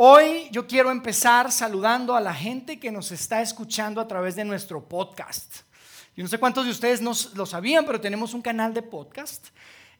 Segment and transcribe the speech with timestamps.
[0.00, 4.44] Hoy yo quiero empezar saludando a la gente que nos está escuchando a través de
[4.44, 5.62] nuestro podcast.
[6.14, 9.48] Yo no sé cuántos de ustedes nos lo sabían, pero tenemos un canal de podcast.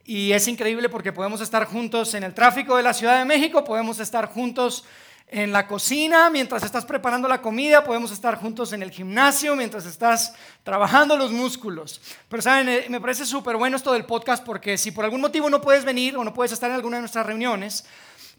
[0.04, 3.64] Y es increíble porque podemos estar juntos en el tráfico de la Ciudad de México,
[3.64, 4.84] podemos estar juntos
[5.26, 9.84] en la cocina mientras estás preparando la comida, podemos estar juntos en el gimnasio mientras
[9.84, 12.00] estás trabajando los músculos.
[12.28, 15.50] Pero saben, eh, me parece súper bueno esto del podcast porque si por algún motivo
[15.50, 17.84] no puedes venir o no puedes estar en alguna de nuestras reuniones,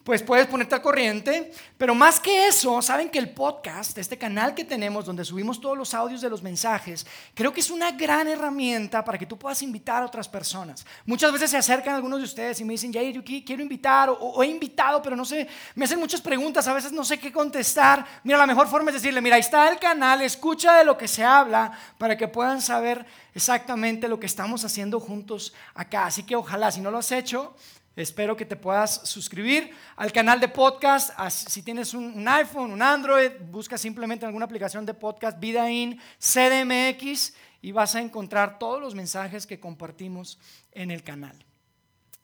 [0.03, 1.51] pues puedes ponerte al corriente.
[1.77, 5.77] Pero más que eso, saben que el podcast, este canal que tenemos donde subimos todos
[5.77, 9.61] los audios de los mensajes, creo que es una gran herramienta para que tú puedas
[9.61, 10.85] invitar a otras personas.
[11.05, 14.43] Muchas veces se acercan algunos de ustedes y me dicen, Jair, yo quiero invitar o,
[14.43, 18.05] he invitado, pero no sé, me hacen muchas preguntas, a veces no sé qué contestar.
[18.23, 21.07] Mira, la mejor forma es decirle, mira, ahí está el canal, escucha de lo que
[21.07, 26.05] se habla para que puedan saber exactamente lo que estamos haciendo juntos acá.
[26.05, 27.55] Así que ojalá, si no lo has hecho,
[27.95, 31.11] Espero que te puedas suscribir al canal de podcast.
[31.29, 37.71] Si tienes un iPhone, un Android, busca simplemente alguna aplicación de podcast, Vidain, CDMX, y
[37.71, 40.39] vas a encontrar todos los mensajes que compartimos
[40.71, 41.43] en el canal.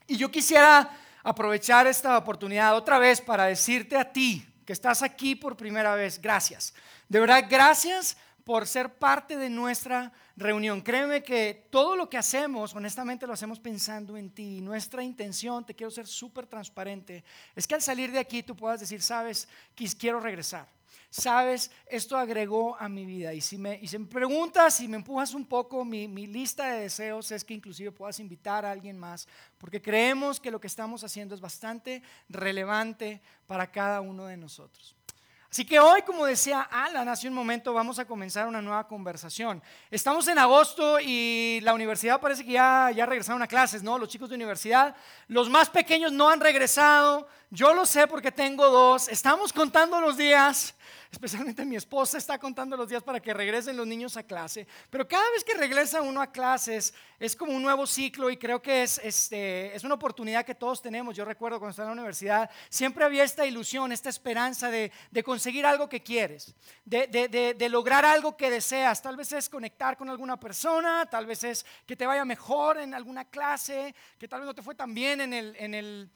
[0.07, 0.89] Y yo quisiera
[1.23, 6.21] aprovechar esta oportunidad otra vez para decirte a ti que estás aquí por primera vez,
[6.21, 6.73] gracias.
[7.09, 10.81] De verdad, gracias por ser parte de nuestra reunión.
[10.81, 14.61] Créeme que todo lo que hacemos, honestamente lo hacemos pensando en ti.
[14.61, 17.23] Nuestra intención, te quiero ser súper transparente,
[17.55, 19.47] es que al salir de aquí tú puedas decir, sabes,
[19.97, 20.67] quiero regresar.
[21.09, 23.33] Sabes, esto agregó a mi vida.
[23.33, 26.67] Y si me, y si me preguntas, si me empujas un poco, mi, mi lista
[26.73, 29.27] de deseos es que inclusive puedas invitar a alguien más,
[29.57, 34.95] porque creemos que lo que estamos haciendo es bastante relevante para cada uno de nosotros.
[35.55, 39.63] Así que hoy, como decía Alan hace un momento, vamos a comenzar una nueva conversación.
[39.89, 43.97] Estamos en agosto y la universidad parece que ya, ya regresaron a clases, ¿no?
[43.97, 44.93] Los chicos de universidad.
[45.29, 47.29] Los más pequeños no han regresado.
[47.51, 49.07] Yo lo sé porque tengo dos.
[49.07, 50.75] Estamos contando los días
[51.11, 55.07] especialmente mi esposa está contando los días para que regresen los niños a clase, pero
[55.07, 58.83] cada vez que regresa uno a clases es como un nuevo ciclo y creo que
[58.83, 61.15] es, este, es una oportunidad que todos tenemos.
[61.15, 65.23] Yo recuerdo cuando estaba en la universidad, siempre había esta ilusión, esta esperanza de, de
[65.23, 69.01] conseguir algo que quieres, de, de, de, lograr algo que deseas.
[69.01, 72.93] Tal vez es conectar con alguna persona, tal vez es que te vaya mejor en
[72.93, 75.55] alguna clase, que tal vez no te fue tan bien en el...
[75.57, 76.09] En el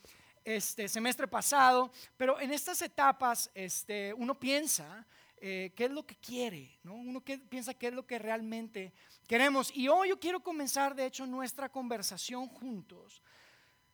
[0.55, 5.05] este semestre pasado, pero en estas etapas este, uno piensa
[5.37, 6.95] eh, qué es lo que quiere, ¿no?
[6.95, 8.91] uno que, piensa qué es lo que realmente
[9.27, 9.71] queremos.
[9.75, 13.21] Y hoy yo quiero comenzar, de hecho, nuestra conversación juntos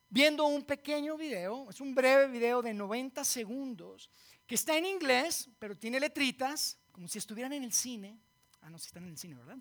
[0.09, 4.09] viendo un pequeño video, es un breve video de 90 segundos,
[4.47, 8.17] que está en inglés, pero tiene letritas, como si estuvieran en el cine.
[8.61, 9.57] Ah, no, si están en el cine, ¿verdad?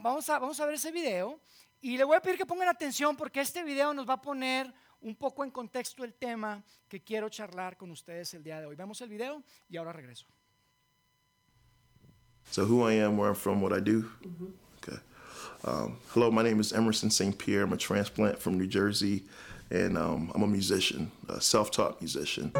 [0.00, 1.38] vamos, a, vamos a ver ese video
[1.80, 4.72] y le voy a pedir que pongan atención porque este video nos va a poner
[5.00, 8.76] un poco en contexto el tema que quiero charlar con ustedes el día de hoy.
[8.76, 10.26] Vemos el video y ahora regreso.
[12.50, 14.04] So, who I am, where I'm from, what I do.
[14.22, 14.46] Mm-hmm.
[14.82, 14.98] Okay.
[15.64, 17.36] Um, hello, my name is Emerson St.
[17.36, 17.64] Pierre.
[17.64, 19.24] I'm a transplant from New Jersey,
[19.70, 22.52] and um, I'm a musician, a self taught musician.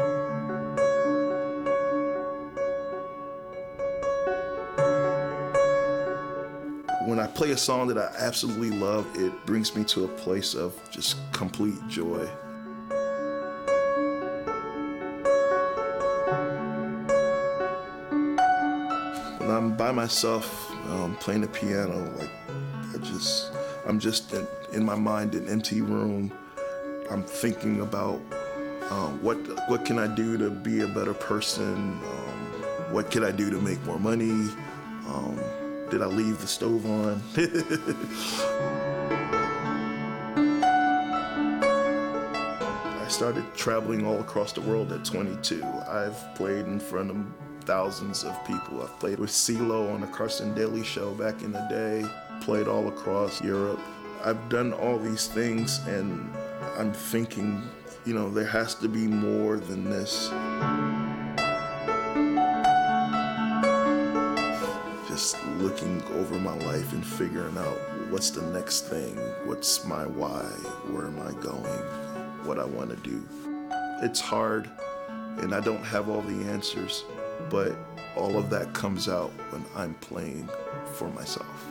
[7.09, 10.53] When I play a song that I absolutely love, it brings me to a place
[10.53, 12.25] of just complete joy.
[19.39, 22.29] When I'm by myself um, playing the piano, like
[22.93, 23.51] I just,
[23.87, 26.31] I'm just in, in my mind an empty room.
[27.09, 28.21] I'm thinking about
[28.91, 29.37] um, what
[29.67, 31.73] what can I do to be a better person?
[31.73, 34.49] Um, what can I do to make more money?
[35.07, 35.39] Um,
[35.89, 37.21] did I leave the stove on?
[42.99, 45.63] I started traveling all across the world at 22.
[45.63, 47.17] I've played in front of
[47.61, 48.83] thousands of people.
[48.83, 52.05] I've played with CeeLo on the Carson Daly show back in the day,
[52.41, 53.79] played all across Europe.
[54.23, 56.31] I've done all these things and
[56.77, 57.67] I'm thinking,
[58.05, 60.29] you know, there has to be more than this.
[65.19, 67.77] Just looking over my life and figuring out
[68.09, 70.45] what's the next thing, what's my why,
[70.91, 71.81] where am I going,
[72.45, 73.21] what I want to do.
[74.01, 74.69] It's hard
[75.39, 77.03] and I don't have all the answers,
[77.49, 77.75] but
[78.15, 80.47] all of that comes out when I'm playing
[80.93, 81.67] for myself.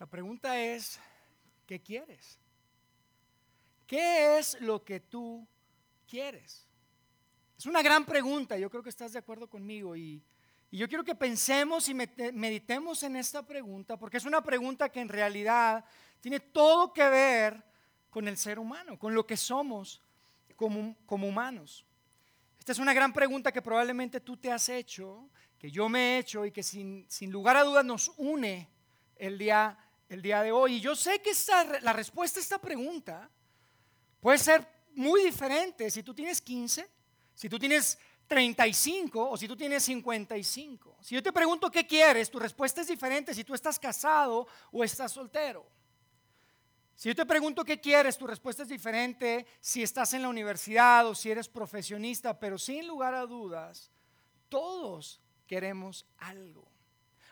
[0.00, 0.98] La pregunta es,
[1.68, 2.38] ¿qué quieres?
[3.86, 5.46] ¿Qué es lo que tú
[6.08, 6.66] quieres?
[7.60, 10.24] Es una gran pregunta, yo creo que estás de acuerdo conmigo y,
[10.72, 15.10] yo quiero que pensemos y meditemos en esta pregunta porque es una pregunta que en
[15.10, 15.84] realidad
[16.20, 17.62] tiene todo que ver
[18.08, 20.00] con el ser humano, con lo que somos
[20.56, 21.84] como, humanos.
[22.58, 25.28] Esta es una gran pregunta que probablemente tú te has hecho,
[25.58, 28.70] que yo me he hecho y que sin lugar a dudas nos une
[29.16, 29.76] el día,
[30.08, 30.76] el día de hoy.
[30.76, 31.32] Y yo sé que
[31.82, 33.28] la respuesta a esta pregunta
[34.18, 36.99] puede ser muy diferente si tú tienes 15,
[37.40, 40.98] si tú tienes 35 o si tú tienes 55.
[41.00, 44.84] Si yo te pregunto qué quieres, tu respuesta es diferente si tú estás casado o
[44.84, 45.66] estás soltero.
[46.94, 51.06] Si yo te pregunto qué quieres, tu respuesta es diferente si estás en la universidad
[51.06, 53.90] o si eres profesionista, pero sin lugar a dudas,
[54.50, 56.70] todos queremos algo.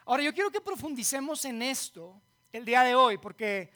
[0.06, 2.18] Ahora, yo quiero que profundicemos en esto
[2.50, 3.70] el día de hoy, porque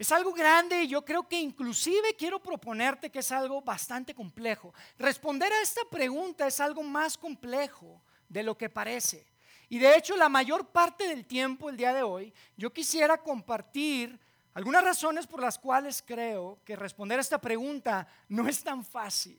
[0.00, 4.72] es algo grande y yo creo que inclusive quiero proponerte que es algo bastante complejo.
[4.96, 9.26] Responder a esta pregunta es algo más complejo de lo que parece.
[9.68, 14.18] Y de hecho, la mayor parte del tiempo el día de hoy, yo quisiera compartir
[14.54, 19.38] algunas razones por las cuales creo que responder a esta pregunta no es tan fácil,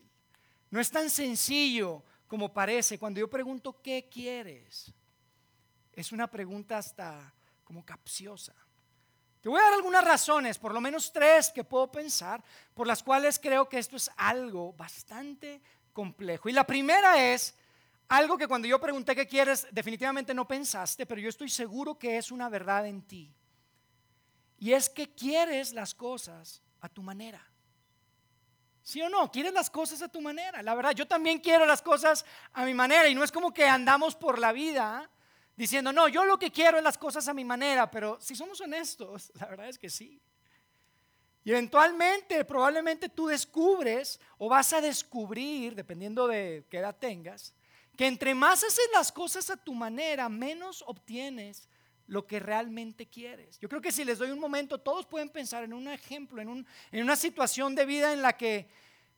[0.70, 3.00] no es tan sencillo como parece.
[3.00, 4.92] Cuando yo pregunto, ¿qué quieres?
[5.92, 8.54] Es una pregunta hasta como capciosa.
[9.42, 12.42] Te voy a dar algunas razones, por lo menos tres que puedo pensar,
[12.74, 15.60] por las cuales creo que esto es algo bastante
[15.92, 16.48] complejo.
[16.48, 17.56] Y la primera es
[18.06, 22.18] algo que cuando yo pregunté qué quieres, definitivamente no pensaste, pero yo estoy seguro que
[22.18, 23.34] es una verdad en ti.
[24.58, 27.44] Y es que quieres las cosas a tu manera.
[28.80, 29.28] ¿Sí o no?
[29.32, 30.62] Quieres las cosas a tu manera.
[30.62, 33.08] La verdad, yo también quiero las cosas a mi manera.
[33.08, 35.10] Y no es como que andamos por la vida
[35.62, 38.60] diciendo, no, yo lo que quiero es las cosas a mi manera, pero si somos
[38.60, 40.20] honestos, la verdad es que sí.
[41.44, 47.54] Y eventualmente, probablemente tú descubres o vas a descubrir, dependiendo de qué edad tengas,
[47.96, 51.68] que entre más haces las cosas a tu manera, menos obtienes
[52.08, 53.60] lo que realmente quieres.
[53.60, 56.66] Yo creo que si les doy un momento, todos pueden pensar en un ejemplo, en,
[56.90, 58.68] en una situación de vida en la que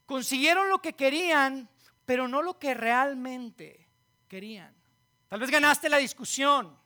[0.04, 1.70] consiguieron lo que querían,
[2.04, 3.88] pero no lo que realmente
[4.28, 4.83] querían.
[5.28, 6.76] Tal vez ganaste la discusión,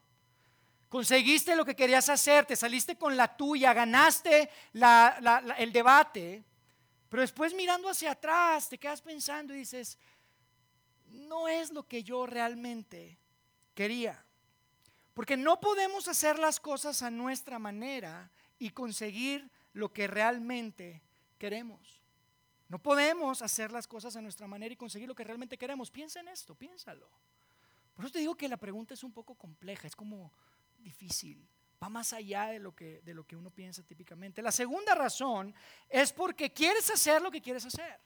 [0.88, 6.44] conseguiste lo que querías hacer, te saliste con la tuya, ganaste el debate,
[7.08, 9.98] pero después mirando hacia atrás te quedas pensando y dices,
[11.06, 13.18] no es lo que yo realmente
[13.74, 14.24] quería.
[15.14, 21.02] Porque no podemos hacer las cosas a nuestra manera y conseguir lo que realmente
[21.38, 22.02] queremos.
[22.68, 25.90] No podemos hacer las cosas a nuestra manera y conseguir lo que realmente queremos.
[25.90, 27.08] Piensa en esto, piénsalo.
[27.98, 30.32] Por eso te digo que la pregunta es un poco compleja, es como
[30.78, 31.44] difícil,
[31.82, 34.40] va más allá de lo que, de lo que uno piensa típicamente.
[34.40, 35.52] La segunda razón
[35.88, 37.98] es porque quieres hacer lo que quieres hacer.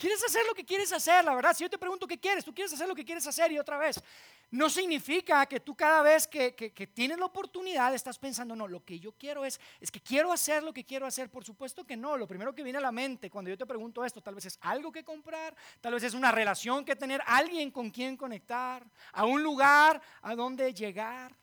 [0.00, 1.54] Quieres hacer lo que quieres hacer, la verdad.
[1.54, 3.76] Si yo te pregunto qué quieres, tú quieres hacer lo que quieres hacer y otra
[3.76, 4.02] vez.
[4.50, 6.52] No significa que tú cada vez que,
[6.94, 10.62] tienes la oportunidad estás pensando, no, lo que yo quiero es, es que quiero hacer
[10.62, 11.30] lo que quiero hacer.
[11.30, 12.16] Por supuesto que no.
[12.16, 14.58] Lo primero que viene a la mente cuando yo te pregunto esto, tal vez es
[14.62, 18.82] algo que comprar, tal vez es una relación que tener, alguien con quien conectar,
[19.12, 21.36] a un lugar a donde llegar.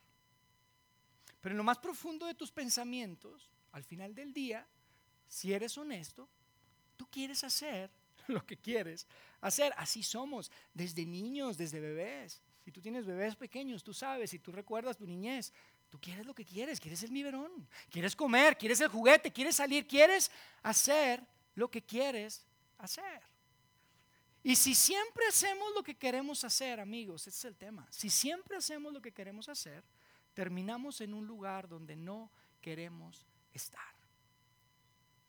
[1.41, 4.65] Pero en lo más profundo de tus pensamientos, al final del día,
[5.27, 6.27] si eres honesto,
[6.95, 7.91] tú quieres hacer
[8.33, 9.07] lo que quieres
[9.41, 9.73] hacer.
[9.77, 12.41] Así somos, desde niños, desde bebés.
[12.63, 15.53] Si tú tienes bebés pequeños, tú sabes, si tú recuerdas tu niñez,
[15.89, 19.87] tú quieres lo que quieres, quieres el biberón, quieres comer, quieres el juguete, quieres salir,
[19.87, 20.29] quieres
[20.61, 21.23] hacer
[21.55, 22.45] lo que quieres
[22.77, 23.21] hacer.
[24.43, 27.87] Y si siempre hacemos lo que queremos hacer, amigos, ese es el tema.
[27.89, 29.83] Si siempre hacemos lo que queremos hacer,
[30.33, 32.31] terminamos en un lugar donde no
[32.61, 33.96] queremos estar.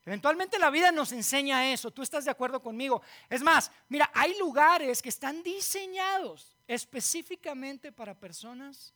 [0.09, 3.03] Eventualmente la vida nos enseña eso, tú estás de acuerdo conmigo.
[3.29, 8.95] Es más, mira, hay lugares que están diseñados específicamente para personas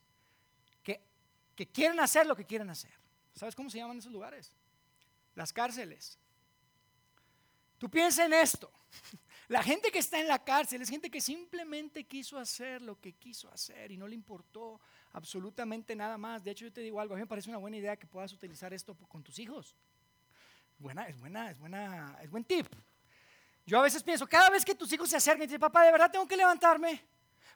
[0.81, 0.99] que,
[1.71, 2.89] quieren hacer lo que quieren hacer.
[3.35, 4.55] ¿Sabes cómo se llaman esos lugares?
[5.35, 6.17] Las cárceles.
[7.77, 8.71] Tú piensa en esto.
[9.49, 13.13] La gente que está en la cárcel es gente que simplemente quiso hacer lo que
[13.13, 16.43] quiso hacer y no le importó absolutamente nada más.
[16.43, 18.33] De hecho, yo te digo algo, a mí me parece una buena idea que puedas
[18.33, 19.75] utilizar esto con tus hijos.
[20.83, 22.67] Buena, es buena, es buena, es buen tip.
[23.65, 25.93] Yo a veces pienso, cada vez que tus hijos se acercan y dicen, papá, de
[25.93, 27.01] verdad tengo que levantarme.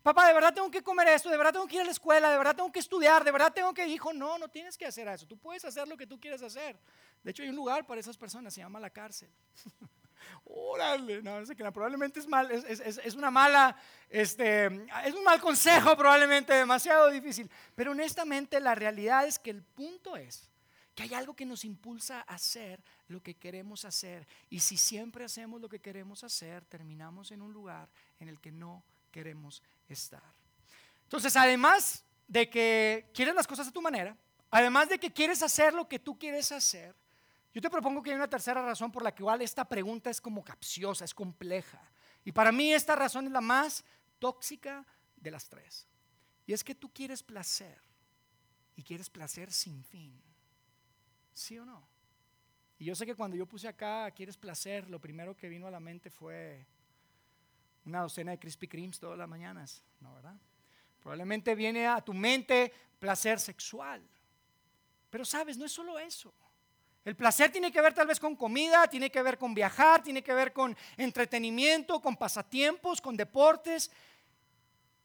[0.02, 2.32] Papá, de verdad tengo que comer esto, de verdad tengo que ir a la escuela,
[2.32, 5.10] de verdad tengo que estudiar, de verdad tengo que, hijo, no, no tienes que hacer
[5.10, 5.28] eso.
[5.28, 6.80] Tú puedes hacer lo que tú quieres hacer.
[7.22, 9.30] De hecho, hay un lugar para esas personas, se llama la cárcel.
[10.46, 13.76] Órale, no, sé que probablemente es mal, es, es, es, una mala,
[14.10, 14.68] este,
[15.04, 17.52] es un mal consejo, probablemente demasiado difícil.
[17.76, 20.50] Pero honestamente, la realidad es que el punto es
[20.98, 24.28] que hay algo que nos impulsa a hacer lo que queremos hacer.
[24.50, 27.88] Y si siempre hacemos lo que queremos hacer, terminamos en un lugar
[28.20, 30.24] en el que no queremos estar.
[31.04, 34.18] Entonces, además de que quieres las cosas a tu manera,
[34.50, 36.96] además de que quieres hacer lo que tú quieres hacer,
[37.54, 40.44] Yo te propongo que hay una tercera razón por la cual esta pregunta es como
[40.44, 41.82] capciosa, es compleja.
[42.24, 43.84] Y para mí esta razón es la más
[44.20, 44.86] tóxica
[45.16, 45.88] de las tres.
[46.46, 47.80] Y es que tú quieres placer
[48.76, 50.22] y quieres placer sin fin.
[51.38, 51.88] ¿Sí o no?
[52.80, 55.72] Y yo sé que cuando yo puse acá, quieres placer, lo primero que vino a
[55.72, 56.66] la mente fue
[57.86, 60.36] una docena de Krispy Kremes todas las mañanas, ¿no verdad?
[61.00, 64.02] Probablemente viene a tu mente placer sexual.
[65.12, 66.34] Pero sabes, no es solo eso.
[67.06, 70.24] El placer tiene que ver tal vez con comida, tiene que ver con viajar, tiene
[70.24, 73.92] que ver con entretenimiento, con pasatiempos, con deportes.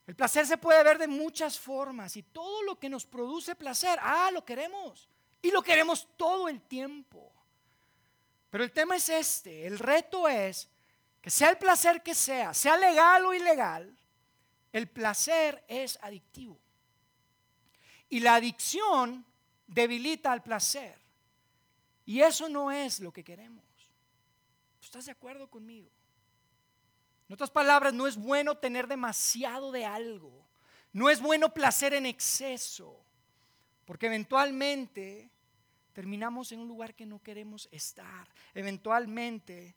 [0.07, 3.99] El placer se puede ver de muchas formas y todo lo que nos produce placer,
[4.01, 5.11] ah, lo queremos.
[5.43, 7.33] Y lo queremos todo el tiempo.
[8.49, 10.69] Pero el tema es este, el reto es
[11.21, 13.97] que sea el placer que sea, sea legal o ilegal,
[14.73, 16.59] el placer es adictivo.
[18.09, 19.25] Y la adicción
[19.67, 20.99] debilita al placer.
[22.05, 23.65] Y eso no es lo que queremos.
[24.83, 25.89] ¿Estás de acuerdo conmigo?
[27.29, 30.45] En otras palabras, no es bueno tener demasiado de algo.
[30.93, 33.03] No es bueno placer en exceso.
[33.87, 35.31] Porque eventualmente
[35.93, 38.29] terminamos en un lugar que no queremos estar.
[38.55, 39.75] Eventualmente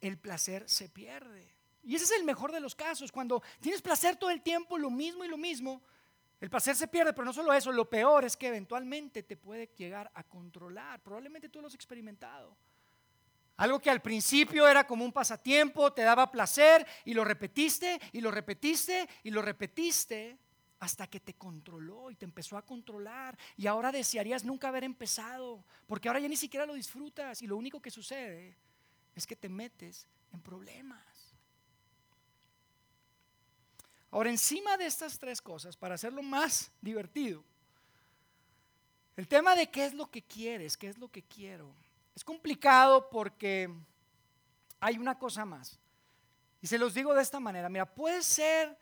[0.00, 1.54] el placer se pierde.
[1.82, 3.10] Y ese es el mejor de los casos.
[3.10, 5.82] Cuando tienes placer todo el tiempo, lo mismo y lo mismo,
[6.40, 9.70] el placer se pierde, pero no solo eso, lo peor es que eventualmente te puede
[9.76, 11.02] llegar a controlar.
[11.02, 12.56] Probablemente tú lo has experimentado.
[13.58, 18.22] Algo que al principio era como un pasatiempo, te daba placer y lo repetiste y
[18.22, 20.38] lo repetiste y lo repetiste
[20.80, 25.62] hasta que te controló y te empezó a controlar y ahora desearías nunca haber empezado,
[25.86, 28.56] porque ahora ya ni siquiera lo disfrutas y lo único que sucede
[29.14, 31.04] es que te metes en problemas.
[34.10, 37.44] Ahora, encima de estas tres cosas, para hacerlo más divertido,
[39.16, 41.72] el tema de qué es lo que quieres, qué es lo que quiero,
[42.16, 43.70] es complicado porque
[44.80, 45.78] hay una cosa más.
[46.62, 48.76] Y se los digo de esta manera, mira, puede ser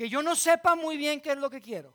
[0.00, 1.92] que yo no sepa muy bien qué es lo que quiero.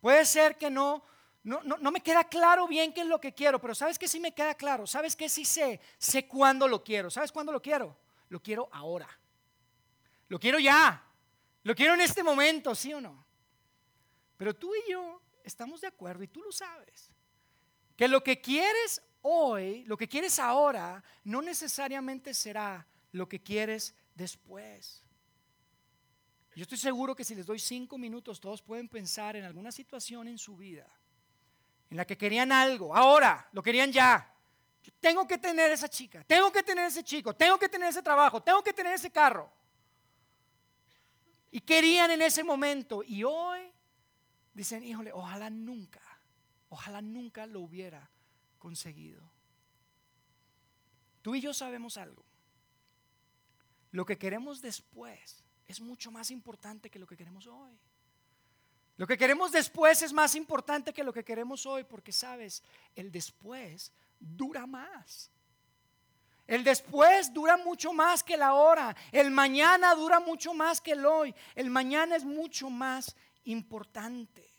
[0.00, 1.02] Puede ser que no,
[1.42, 4.20] no, no, me queda claro bien qué es lo que quiero, pero ¿sabes que sí
[4.20, 4.86] me queda claro?
[4.86, 5.80] ¿Sabes que sí sé?
[5.98, 7.10] Sé cuándo lo quiero.
[7.10, 7.98] ¿Sabes cuándo lo quiero?
[8.28, 9.08] Lo quiero ahora.
[10.28, 11.04] Lo quiero ya.
[11.64, 13.26] Lo quiero en este momento, ¿sí o no?
[14.36, 17.10] Pero tú y yo estamos de acuerdo y tú lo sabes.
[17.96, 23.92] Que lo que quieres hoy, lo que quieres ahora, no necesariamente será lo que quieres
[24.14, 25.03] después.
[26.56, 30.28] Yo estoy seguro que si les doy cinco minutos, todos pueden pensar en alguna situación
[30.28, 30.86] en su vida
[31.90, 34.28] en la que querían algo, ahora, lo querían ya.
[35.00, 38.42] Tengo que tener esa chica, tengo que tener ese chico, tengo que tener ese trabajo,
[38.42, 39.48] tengo que tener ese carro.
[41.52, 43.04] Y querían en ese momento.
[43.04, 43.60] Y hoy
[44.52, 46.02] dicen, híjole, ojalá nunca,
[46.68, 48.10] ojalá nunca lo hubiera
[48.58, 49.22] conseguido.
[51.22, 52.24] Tú y yo sabemos algo.
[53.92, 57.78] Lo que queremos después es mucho más importante que lo que queremos hoy.
[58.96, 62.62] Lo que queremos después es más importante que lo que queremos hoy porque sabes,
[62.94, 65.30] el después dura más.
[66.46, 68.94] El después dura mucho más que la hora.
[69.10, 71.34] El mañana dura mucho más que el hoy.
[71.54, 74.52] El mañana es mucho más importante.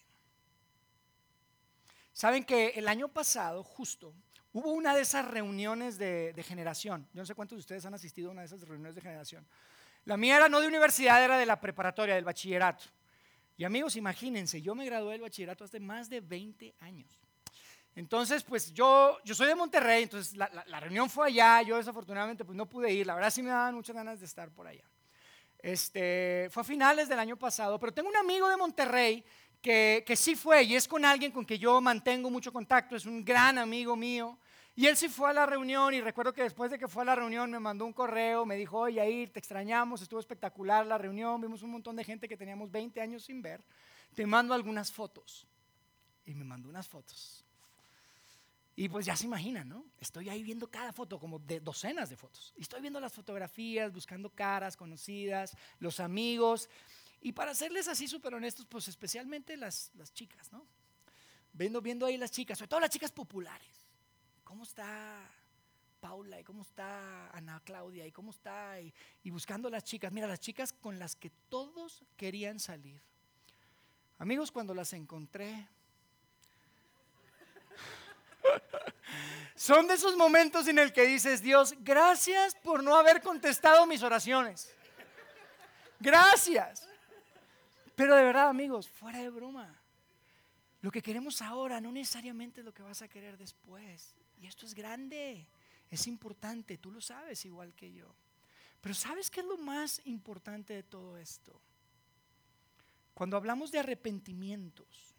[2.11, 4.13] Saben que el año pasado, justo,
[4.53, 7.07] hubo una de esas reuniones de, generación.
[7.13, 9.45] Yo no sé cuántos de ustedes han asistido a una de esas reuniones de generación.
[10.05, 12.85] La mía era no de universidad, era de la preparatoria, del bachillerato.
[13.57, 17.19] Y amigos, imagínense, yo me gradué del bachillerato hace más de 20 años.
[17.95, 22.57] Entonces, pues yo, yo soy de Monterrey, entonces la, reunión fue allá, yo desafortunadamente pues
[22.57, 24.83] no pude ir, la verdad sí me daban muchas ganas de estar por allá.
[25.59, 29.23] Este, fue a finales del año pasado, pero tengo un amigo de Monterrey
[29.61, 33.05] que, que sí fue y es con alguien con que yo mantengo mucho contacto, es
[33.05, 34.37] un gran amigo mío.
[34.77, 37.05] Y él sí fue a la reunión y recuerdo que después de que fue a
[37.05, 40.97] la reunión me mandó un correo, me dijo, oye, ahí te extrañamos, estuvo espectacular la
[40.97, 43.63] reunión, vimos un montón de gente que teníamos 20 años sin ver,
[44.13, 45.47] te mando algunas fotos.
[46.25, 47.45] Y me mandó unas fotos.
[48.75, 49.85] Y pues ya se imaginan, ¿no?
[49.97, 52.53] Estoy ahí viendo cada foto, como de docenas de fotos.
[52.57, 56.69] Y estoy viendo las fotografías, buscando caras conocidas, los amigos.
[57.21, 60.65] Y para serles así súper honestos, pues especialmente las, las chicas, ¿no?
[61.53, 63.84] Viendo, viendo ahí las chicas, sobre todo las chicas populares.
[64.45, 65.27] ¿Cómo está
[65.99, 66.39] Paula?
[66.39, 68.05] ¿Y cómo está Ana Claudia?
[68.05, 68.79] ¿Y cómo está?
[68.79, 70.13] Y, buscando las chicas.
[70.13, 73.01] Mira, las chicas con las que todos querían salir.
[74.19, 75.67] Amigos, cuando las encontré,
[79.55, 84.03] son de esos momentos en el que dices, Dios, gracias por no haber contestado mis
[84.03, 84.73] oraciones.
[85.99, 86.87] Gracias.
[87.95, 89.73] Pero de verdad, amigos, fuera de broma.
[90.81, 94.13] Lo que queremos ahora no necesariamente es lo que vas a querer después.
[94.37, 95.47] Y esto es grande,
[95.89, 98.15] es importante, tú lo sabes igual que yo.
[98.81, 101.59] Pero ¿sabes qué es lo más importante de todo esto?
[103.13, 105.15] Cuando hablamos de arrepentimientos,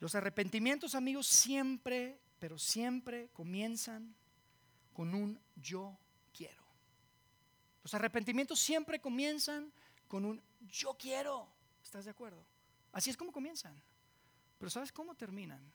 [0.00, 4.14] los arrepentimientos, amigos, siempre, pero siempre comienzan
[4.92, 5.98] con un yo
[6.32, 6.62] quiero.
[7.82, 9.72] Los arrepentimientos siempre comienzan
[10.08, 11.48] con un yo quiero.
[11.82, 12.44] ¿Estás de acuerdo?
[12.92, 13.80] Así es como comienzan.
[14.58, 15.72] Pero ¿sabes cómo terminan?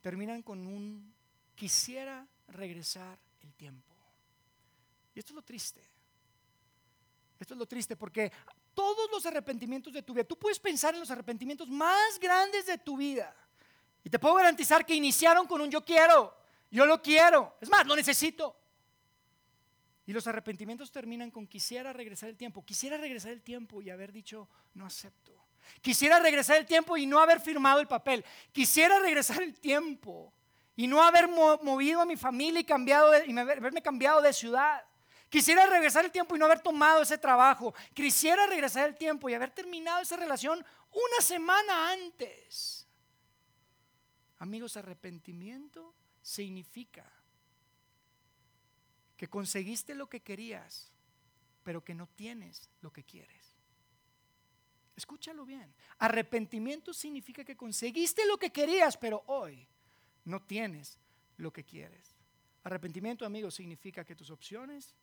[0.00, 1.14] Terminan con un
[1.54, 3.94] quisiera regresar el tiempo.
[5.14, 5.82] Y esto es lo triste.
[7.38, 8.32] Esto es lo triste porque
[8.74, 12.78] todos los arrepentimientos de tu vida, tú puedes pensar en los arrepentimientos más grandes de
[12.78, 13.34] tu vida.
[14.04, 16.36] Y te puedo garantizar que iniciaron con un yo quiero,
[16.70, 17.56] yo lo quiero.
[17.60, 18.56] Es más, lo necesito.
[20.06, 22.64] Y los arrepentimientos terminan con quisiera regresar el tiempo.
[22.64, 25.47] Quisiera regresar el tiempo y haber dicho, no acepto.
[25.80, 28.24] Quisiera regresar el tiempo y no haber firmado el papel.
[28.52, 30.32] Quisiera regresar el tiempo
[30.76, 34.84] y no haber movido a mi familia y, cambiado y haberme cambiado de ciudad.
[35.28, 37.74] Quisiera regresar el tiempo y no haber tomado ese trabajo.
[37.92, 42.86] Quisiera regresar el tiempo y haber terminado esa relación una semana antes.
[44.38, 47.04] Amigos, arrepentimiento significa
[49.16, 50.92] que conseguiste lo que querías,
[51.64, 53.37] pero que no tienes lo que quieres.
[54.98, 55.72] Escúchalo bien.
[55.98, 59.64] Arrepentimiento significa que conseguiste lo que querías, pero hoy
[60.24, 60.98] no tienes
[61.36, 62.16] lo que quieres.
[62.64, 64.96] Arrepentimiento, amigos, significa que tus opciones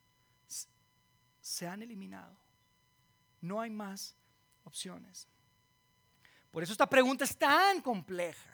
[1.39, 2.37] se han eliminado.
[3.39, 4.17] No hay más
[4.65, 5.29] opciones.
[6.51, 8.51] Por eso esta pregunta es tan compleja.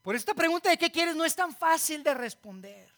[0.00, 2.90] Por eso esta pregunta de qué quieres no es tan fácil de responder.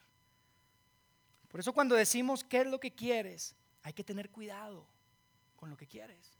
[1.48, 4.86] Por eso cuando decimos qué es lo que quieres, hay que tener cuidado
[5.56, 6.37] con lo que quieres.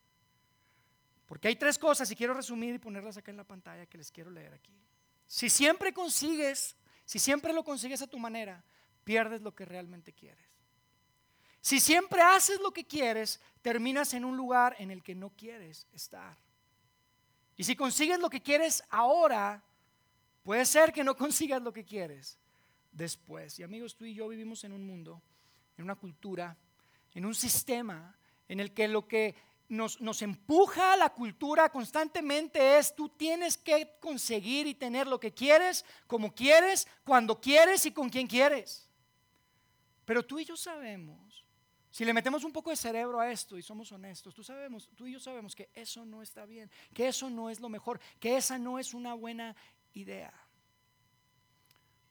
[1.29, 4.11] Porque hay tres cosas y quiero resumir y ponerlas acá en la pantalla que les
[4.11, 4.75] quiero leer aquí.
[5.27, 8.65] Si siempre consigues, si siempre lo consigues a tu manera,
[9.05, 10.49] pierdes lo que realmente quieres.
[11.61, 15.87] Si siempre haces lo que quieres, terminas en un lugar en el que no quieres
[15.93, 16.39] estar.
[17.59, 19.63] Y si consigues lo que quieres ahora,
[20.43, 22.39] puede ser que no consigas lo que quieres
[22.91, 23.59] después.
[23.59, 25.21] Y amigos, tú y yo vivimos en un mundo,
[25.77, 26.57] en una cultura,
[27.13, 28.17] en un sistema
[28.49, 29.35] en el que lo que
[29.69, 35.85] nos, empuja la cultura constantemente es tú tienes que conseguir y tener lo que quieres,
[36.07, 38.89] como quieres, cuando quieres y con quien quieres.
[40.05, 41.45] Pero tú y yo sabemos,
[41.91, 45.07] si le metemos un poco de cerebro a esto y somos honestos, tú, sabemos, tú
[45.07, 48.37] y yo sabemos que eso no está bien, que eso no es lo mejor, que
[48.37, 49.55] esa no es una buena
[49.93, 50.33] idea.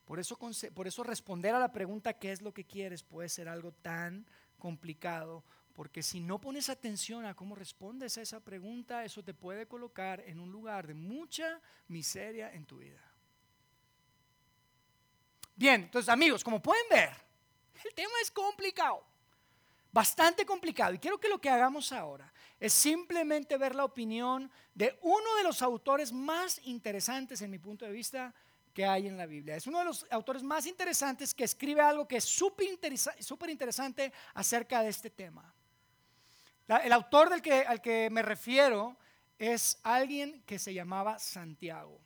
[0.05, 0.37] Por eso,
[0.73, 4.27] por eso responder a la pregunta qué es lo que quieres puede ser algo tan
[4.57, 5.43] complicado,
[5.77, 10.21] porque si no pones atención a cómo respondes a esa pregunta, eso te puede colocar
[10.21, 12.99] en un lugar de mucha miseria en tu vida.
[15.55, 17.11] Bien, entonces amigos, como pueden ver,
[17.85, 19.03] el tema es complicado,
[19.91, 24.97] bastante complicado, y quiero que lo que hagamos ahora es simplemente ver la opinión de
[25.03, 28.33] uno de los autores más interesantes en mi punto de vista
[28.73, 29.55] que hay en la Biblia.
[29.55, 32.67] Es uno de los autores más interesantes que escribe algo que es súper
[33.51, 35.53] interesante acerca de este tema.
[36.67, 38.97] El autor del que, al que me refiero
[39.37, 42.01] es alguien que se llamaba Santiago.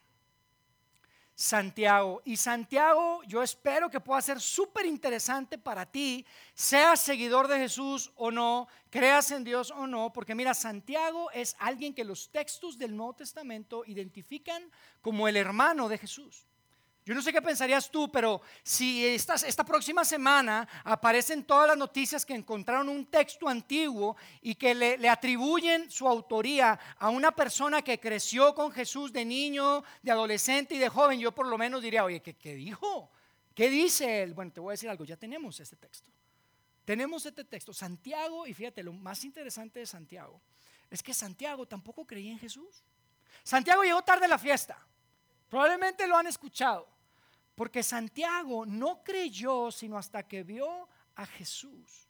[1.42, 2.22] Santiago.
[2.24, 8.12] Y Santiago, yo espero que pueda ser súper interesante para ti, seas seguidor de Jesús
[8.16, 12.78] o no, creas en Dios o no, porque mira, Santiago es alguien que los textos
[12.78, 14.70] del Nuevo Testamento identifican
[15.02, 16.46] como el hermano de Jesús.
[17.04, 22.24] Yo no sé qué pensarías tú, pero si esta, próxima semana aparecen todas las noticias
[22.26, 28.00] que encontraron un texto antiguo y que le, atribuyen su autoría a una persona que
[28.00, 32.04] creció con Jesús de niño, de adolescente y de joven, yo por lo menos diría,
[32.04, 33.10] oye, ¿qué, qué dijo?
[33.56, 34.36] ¿Qué dice él?
[34.36, 36.12] Bueno, te voy a decir algo, ya tenemos este texto.
[36.86, 37.74] Tenemos este texto.
[37.74, 40.40] Santiago, y fíjate, lo más interesante de Santiago
[40.92, 42.84] es que Santiago tampoco creía en Jesús.
[43.44, 44.78] Santiago llegó tarde a la fiesta.
[45.52, 46.88] Probablemente lo han escuchado.
[47.56, 52.08] Porque Santiago no creyó sino hasta que vio a Jesús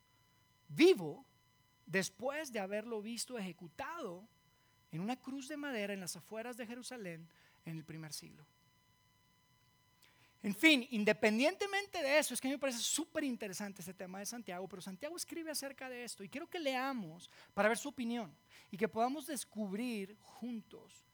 [0.68, 1.26] vivo
[1.88, 4.28] después de haberlo visto ejecutado
[4.92, 7.28] en una cruz de madera en las afueras de Jerusalén
[7.66, 8.46] en el primer siglo.
[10.44, 14.20] En fin, independientemente de eso, es que a mí me parece súper interesante este tema
[14.20, 17.90] de Santiago, pero Santiago escribe acerca de esto y quiero que leamos para ver su
[17.90, 18.36] opinión
[18.70, 21.06] y que podamos descubrir juntos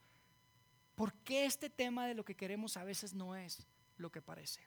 [0.97, 4.61] ¿Por qué este tema de lo que queremos a veces no es lo que parece?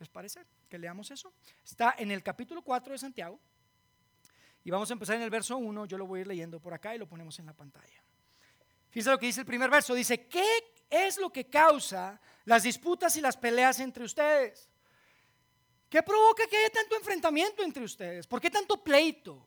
[0.00, 1.32] ¿Les parece que leamos eso?
[1.64, 3.38] Está en el capítulo 4 de Santiago.
[4.64, 5.86] Y vamos a empezar en el verso 1.
[5.86, 8.02] Yo lo voy a ir leyendo por acá y lo ponemos en la pantalla.
[8.90, 9.94] Fíjense lo que dice el primer verso.
[9.94, 10.44] Dice, ¿qué
[10.90, 14.68] es lo que causa las disputas y las peleas entre ustedes?
[15.88, 18.26] ¿Qué provoca que haya tanto enfrentamiento entre ustedes?
[18.26, 19.46] ¿Por qué tanto pleito?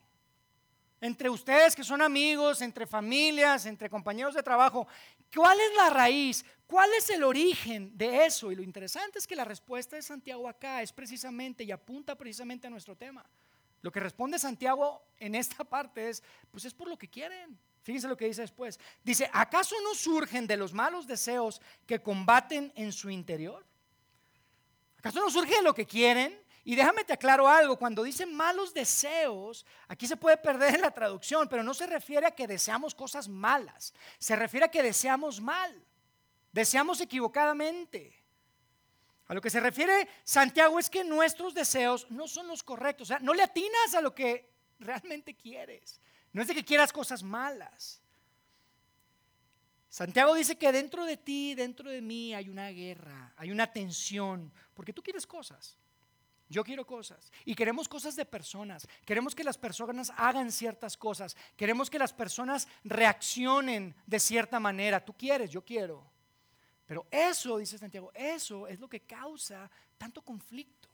[1.02, 4.88] Entre ustedes que son amigos, entre familias, entre compañeros de trabajo.
[5.36, 6.46] ¿Cuál es la raíz?
[6.68, 8.52] ¿Cuál es el origen de eso?
[8.52, 12.68] Y lo interesante es que la respuesta de Santiago acá es precisamente y apunta precisamente
[12.68, 13.26] a nuestro tema.
[13.82, 17.58] Lo que responde Santiago en esta parte es, pues es por lo que quieren.
[17.82, 18.80] Fíjense lo que dice después.
[19.04, 23.66] Dice, ¿acaso no surgen de los malos deseos que combaten en su interior?
[25.00, 26.40] ¿Acaso no surge de lo que quieren?
[26.64, 30.92] Y déjame te aclaro algo, cuando dice malos deseos, aquí se puede perder en la
[30.92, 35.42] traducción, pero no se refiere a que deseamos cosas malas, se refiere a que deseamos
[35.42, 35.84] mal,
[36.52, 38.16] deseamos equivocadamente.
[39.28, 43.14] A lo que se refiere Santiago es que nuestros deseos no son los correctos, o
[43.14, 46.00] sea, no le atinas a lo que realmente quieres.
[46.32, 48.02] No es de que quieras cosas malas.
[49.90, 54.54] Santiago dice que dentro de ti, dentro de mí hay una guerra, hay una tensión,
[54.74, 55.78] porque tú quieres cosas.
[56.52, 58.86] Yo quiero cosas y queremos cosas de personas.
[59.06, 61.38] Queremos que las personas hagan ciertas cosas.
[61.56, 65.04] Queremos que las personas reaccionen de cierta manera.
[65.04, 66.04] Tú quieres, yo quiero.
[66.86, 70.90] Pero eso, dice Santiago, eso es lo que causa tanto conflicto.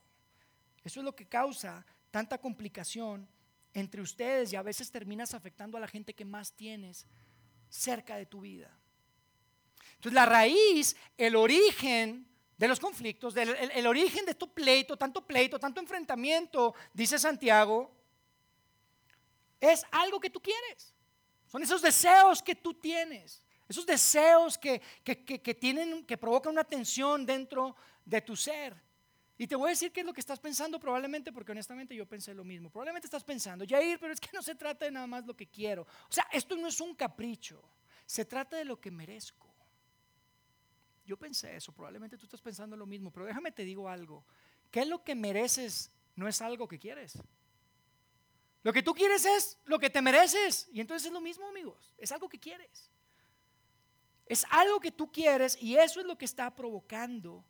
[0.83, 3.27] Eso es lo que causa tanta complicación
[3.73, 7.07] entre ustedes y a veces terminas afectando a la gente que más tienes
[7.67, 8.77] cerca de tu vida.
[9.95, 15.59] Entonces la raíz, el origen de los conflictos, el, origen de tu pleito, tanto pleito,
[15.59, 17.91] tanto enfrentamiento, dice Santiago,
[19.59, 20.93] es algo que tú quieres.
[21.45, 27.25] Son esos deseos que tú tienes, esos deseos que, que, tienen, que provocan una tensión
[27.25, 28.75] dentro de tu ser.
[29.37, 32.07] Y te voy a decir qué es lo que estás pensando probablemente, porque honestamente yo
[32.07, 32.71] pensé lo mismo.
[32.71, 35.45] Probablemente estás pensando, Jair, pero es que no se trata de nada más lo que
[35.45, 35.83] quiero.
[35.83, 37.61] O sea, esto no es un capricho,
[38.03, 39.46] se trata de lo que merezco.
[41.07, 44.25] Yo pensé eso, probablemente tú estás pensando lo mismo, pero déjame te digo algo.
[44.69, 45.89] ¿Qué es lo que mereces?
[46.17, 47.17] No es algo que quieres.
[48.61, 50.67] Lo que tú quieres es lo que te mereces.
[50.73, 51.93] Y entonces es lo mismo, amigos.
[51.97, 52.91] Es algo que quieres.
[54.25, 57.45] Es algo que tú quieres y eso es lo que está provocando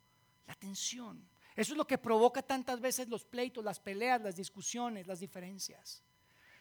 [0.46, 1.28] la tensión.
[1.56, 6.04] Eso es lo que provoca tantas veces los pleitos, las peleas, las discusiones, las diferencias.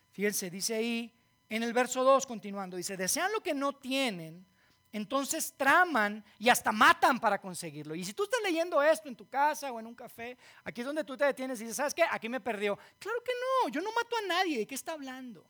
[0.09, 1.13] Fíjense, dice ahí
[1.49, 4.47] en el verso 2, continuando, dice, desean lo que no tienen,
[4.91, 7.95] entonces traman y hasta matan para conseguirlo.
[7.95, 10.87] Y si tú estás leyendo esto en tu casa o en un café, aquí es
[10.87, 12.03] donde tú te detienes y dices, ¿sabes qué?
[12.09, 12.77] Aquí me perdió.
[12.99, 15.45] Claro que no, yo no mato a nadie, ¿de qué está hablando?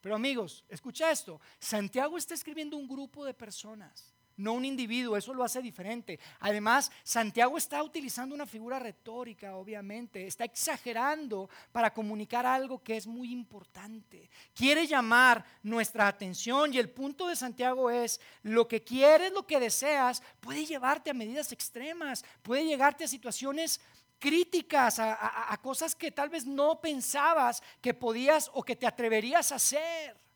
[0.00, 5.34] Pero amigos, escucha esto, Santiago está escribiendo un grupo de personas no un individuo, eso
[5.34, 6.18] lo hace diferente.
[6.40, 13.06] Además, Santiago está utilizando una figura retórica, obviamente, está exagerando para comunicar algo que es
[13.06, 14.30] muy importante.
[14.54, 19.60] Quiere llamar nuestra atención y el punto de Santiago es, lo que quieres, lo que
[19.60, 23.80] deseas, puede llevarte a medidas extremas, puede llevarte a situaciones
[24.18, 29.52] críticas, a, a cosas que tal vez no pensabas que podías o que te atreverías
[29.52, 30.27] a hacer.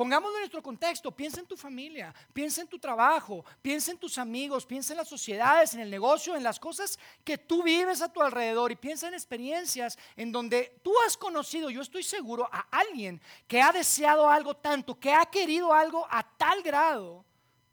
[0.00, 4.16] Pongámoslo en nuestro contexto, piensa en tu familia, piensa en tu trabajo, piensa en tus
[4.16, 8.10] amigos, piensa en las sociedades, en el negocio, en las cosas que tú vives a
[8.10, 12.60] tu alrededor y piensa en experiencias en donde tú has conocido, yo estoy seguro, a
[12.70, 17.22] alguien que ha deseado algo tanto, que ha querido algo a tal grado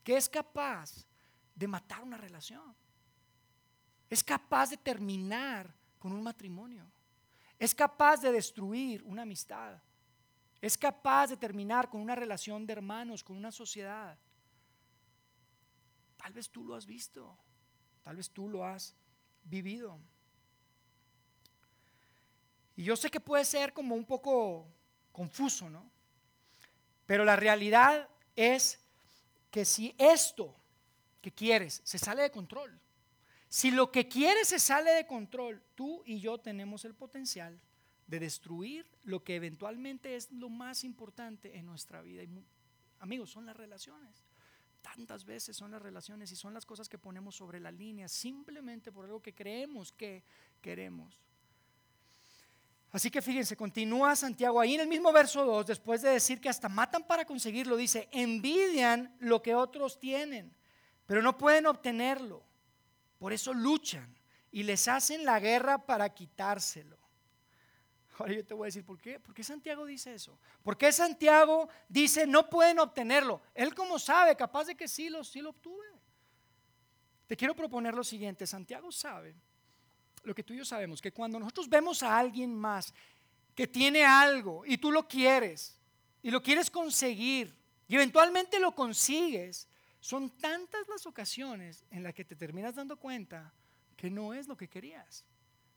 [0.04, 1.06] que es capaz
[1.56, 2.76] de matar una relación.
[4.10, 6.92] Es capaz de terminar con un matrimonio.
[7.58, 9.80] Es capaz de destruir una amistad.
[10.62, 14.18] Es capaz de terminar con una relación de hermanos, con una sociedad.
[16.18, 17.38] Tal vez tú lo has visto,
[18.02, 18.96] tal vez tú lo has
[19.44, 20.00] vivido.
[22.76, 24.68] Y yo sé que puede ser como un poco
[25.12, 25.90] confuso, ¿no?
[27.06, 28.80] Pero la realidad es
[29.50, 30.56] que si esto
[31.22, 32.80] que quieres se sale de control,
[33.50, 37.60] si lo que quieres se sale de control, tú y yo tenemos el potencial
[38.08, 42.24] de destruir lo que eventualmente es lo más importante en nuestra vida.
[42.24, 42.44] Y,
[43.00, 44.26] amigos, son las relaciones.
[44.82, 48.92] Tantas veces son las relaciones y son las cosas que ponemos sobre la línea simplemente
[48.92, 50.24] por algo que creemos que
[50.62, 51.22] queremos.
[52.92, 56.48] Así que fíjense, continúa Santiago ahí en el mismo verso 2, después de decir que
[56.48, 60.56] hasta matan para conseguirlo, dice, envidian lo que otros tienen,
[61.06, 62.46] pero no pueden obtenerlo.
[63.20, 64.18] Por eso luchan
[64.52, 66.98] y les hacen la guerra para quitárselo.
[68.18, 69.20] Ahora yo te voy a decir, ¿por qué?
[69.20, 70.40] ¿Por qué Santiago dice eso?
[70.64, 73.42] ¿Por qué Santiago dice no pueden obtenerlo?
[73.54, 75.86] Él como sabe, capaz de que sí lo, sí lo obtuve.
[77.28, 79.36] Te quiero proponer lo siguiente, Santiago sabe,
[80.24, 82.94] lo que tú y yo sabemos, que cuando nosotros vemos a alguien más
[83.54, 85.78] que tiene algo y tú lo quieres
[86.22, 87.56] y lo quieres conseguir
[87.88, 89.68] y eventualmente lo consigues,
[90.00, 93.54] son tantas las ocasiones en las que te terminas dando cuenta
[93.96, 95.26] que no es lo que querías.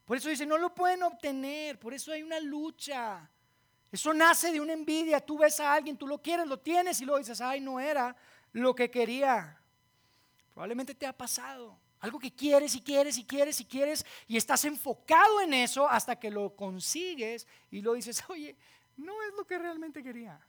[0.05, 3.31] Por eso dice, no lo pueden obtener, por eso hay una lucha.
[3.93, 5.21] Eso nace de una envidia.
[5.21, 8.17] Tú ves a alguien, tú lo quieres, lo tienes y luego dices, ay, no era
[8.53, 9.61] lo que quería.
[10.53, 11.79] Probablemente te ha pasado.
[12.01, 16.19] Algo que quieres y quieres y quieres y quieres y estás enfocado en eso hasta
[16.19, 18.57] que lo consigues y lo dices, oye,
[18.97, 20.41] no es lo que realmente quería.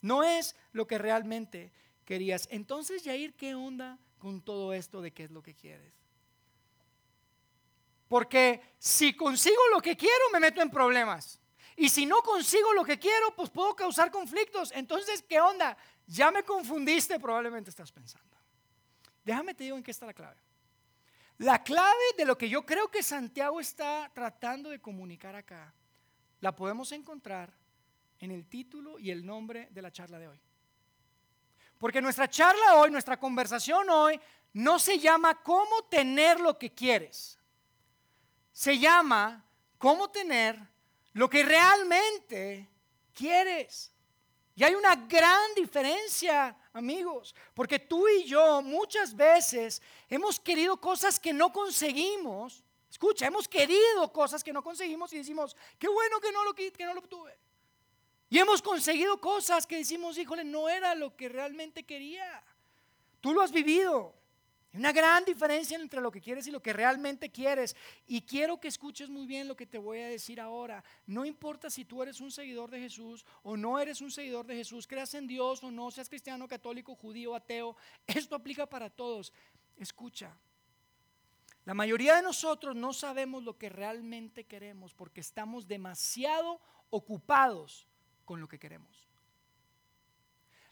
[0.00, 1.72] No es lo que realmente
[2.04, 2.48] querías.
[2.50, 6.05] Entonces, Yair, ¿qué onda con todo esto de qué es lo que quieres?
[8.08, 11.40] Porque si consigo lo que quiero, me meto en problemas.
[11.76, 14.72] Y si no consigo lo que quiero, pues puedo causar conflictos.
[14.72, 15.76] Entonces, ¿qué onda?
[16.06, 18.36] Ya me confundiste, probablemente estás pensando.
[19.24, 20.40] Déjame te digo en qué está la clave.
[21.38, 25.74] La clave de lo que yo creo que Santiago está tratando de comunicar acá,
[26.40, 27.52] la podemos encontrar
[28.20, 30.40] en el título y el nombre de la charla de hoy.
[31.76, 34.18] Porque nuestra charla hoy, nuestra conversación hoy,
[34.54, 37.38] no se llama cómo tener lo que quieres.
[38.56, 39.44] Se llama
[39.76, 40.58] cómo tener
[41.12, 42.66] lo que realmente
[43.12, 43.92] quieres.
[44.54, 51.20] Y hay una gran diferencia, amigos, porque tú y yo muchas veces hemos querido cosas
[51.20, 52.64] que no conseguimos.
[52.90, 56.72] Escucha, hemos querido cosas que no conseguimos y decimos, qué bueno que no lo, que
[56.78, 57.38] no lo obtuve.
[58.30, 62.42] Y hemos conseguido cosas que decimos, híjole, no era lo que realmente quería.
[63.20, 64.14] Tú lo has vivido.
[64.76, 67.74] Una gran diferencia entre lo que quieres y lo que realmente quieres.
[68.06, 70.84] Y quiero que escuches muy bien lo que te voy a decir ahora.
[71.06, 74.54] No importa si tú eres un seguidor de Jesús o no eres un seguidor de
[74.54, 77.74] Jesús, creas en Dios o no, seas cristiano, católico, judío, ateo.
[78.06, 79.32] Esto aplica para todos.
[79.78, 80.36] Escucha.
[81.64, 86.60] La mayoría de nosotros no sabemos lo que realmente queremos porque estamos demasiado
[86.90, 87.88] ocupados
[88.26, 89.08] con lo que queremos.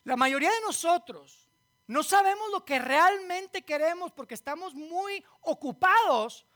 [0.04, 1.43] La mayoría de nosotros
[1.86, 6.46] no sabemos lo que realmente queremos porque estamos muy ocupados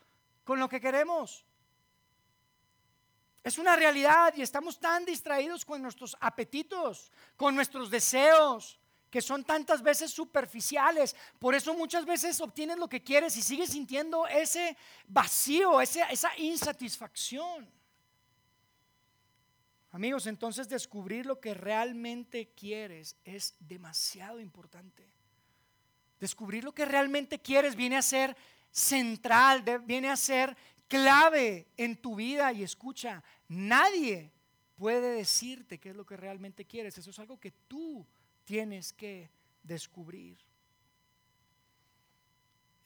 [0.45, 1.45] con lo que queremos.
[3.45, 8.79] Es una realidad y estamos tan distraídos con nuestros apetitos, con nuestros deseos,
[9.11, 11.15] que son tantas veces superficiales.
[11.39, 17.71] Por eso muchas veces obtienes lo que quieres y sigues sintiendo ese vacío, esa insatisfacción.
[19.91, 25.18] Amigos, entonces descubrir lo que realmente quieres es demasiado importante.
[26.21, 28.37] Descubrir lo que realmente quieres viene a ser
[28.71, 30.57] central, viene a ser
[30.89, 34.33] clave en tu vida y escucha, nadie
[34.75, 36.97] puede decirte qué es lo que realmente quieres.
[36.99, 38.07] Eso es algo que tú
[38.45, 39.31] tienes que
[39.63, 40.39] descubrir.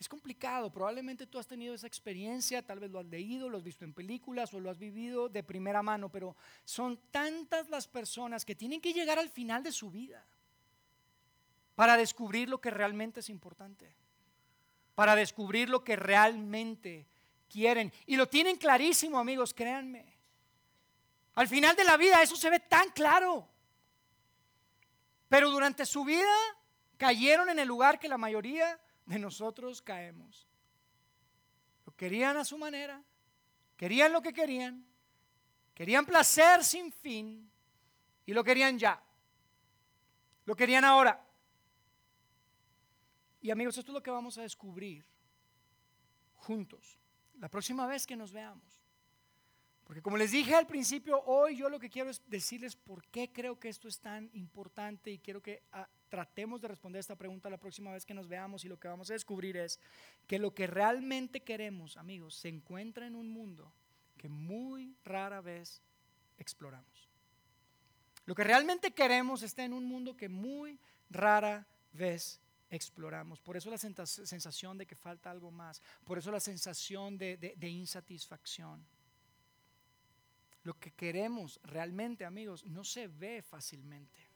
[0.00, 3.62] Es complicado, probablemente tú has tenido esa experiencia, tal vez lo has leído, lo has
[3.62, 8.44] visto en películas o lo has vivido de primera mano, pero son tantas las personas
[8.44, 10.26] que tienen que llegar al final de su vida
[11.74, 13.94] para descubrir lo que realmente es importante,
[14.94, 17.06] para descubrir lo que realmente
[17.48, 17.92] quieren.
[18.06, 20.18] Y lo tienen clarísimo, amigos, créanme.
[21.34, 23.48] Al final de la vida eso se ve tan claro.
[25.28, 26.34] Pero durante su vida
[26.98, 30.46] cayeron en el lugar que la mayoría de nosotros caemos.
[31.86, 33.02] Lo querían a su manera,
[33.76, 34.86] querían lo que querían,
[35.74, 37.50] querían placer sin fin
[38.26, 39.02] y lo querían ya.
[40.44, 41.24] Lo querían ahora.
[43.42, 45.04] Y amigos, esto es lo que vamos a descubrir
[46.36, 46.96] juntos
[47.40, 48.80] la próxima vez que nos veamos.
[49.84, 53.32] Porque como les dije al principio, hoy yo lo que quiero es decirles por qué
[53.32, 57.50] creo que esto es tan importante y quiero que ah, tratemos de responder esta pregunta
[57.50, 59.80] la próxima vez que nos veamos y lo que vamos a descubrir es
[60.28, 63.72] que lo que realmente queremos, amigos, se encuentra en un mundo
[64.16, 65.82] que muy rara vez
[66.38, 67.10] exploramos.
[68.24, 70.78] Lo que realmente queremos está en un mundo que muy
[71.10, 72.40] rara vez
[72.72, 73.40] exploramos.
[73.40, 78.84] Por eso la sensación de que falta algo más, por eso la sensación de insatisfacción.
[80.64, 84.28] Lo que queremos realmente, amigos, no se ve fácilmente.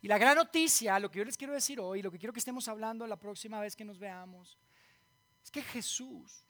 [0.00, 2.38] Y la gran noticia, lo que yo les quiero decir hoy, lo que quiero que
[2.38, 4.58] estemos hablando la próxima vez que nos veamos,
[5.42, 6.44] es que Jesús,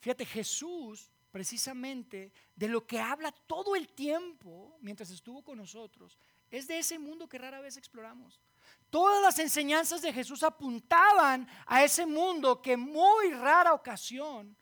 [0.00, 6.18] fíjate, Jesús precisamente de lo que habla todo el tiempo mientras estuvo con nosotros,
[6.50, 8.40] es de ese mundo que rara vez exploramos.
[8.90, 14.56] Todas las enseñanzas de Jesús apuntaban a ese mundo que muy rara ocasión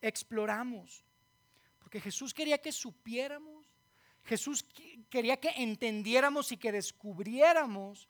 [0.00, 1.04] exploramos.
[1.90, 3.66] Que Jesús quería que supiéramos,
[4.24, 4.64] Jesús
[5.10, 8.08] quería que entendiéramos y que descubriéramos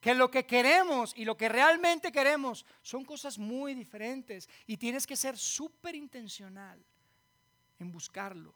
[0.00, 5.06] que lo que queremos y lo que realmente queremos son cosas muy diferentes y tienes
[5.06, 6.82] que ser súper intencional
[7.78, 8.54] en buscarlo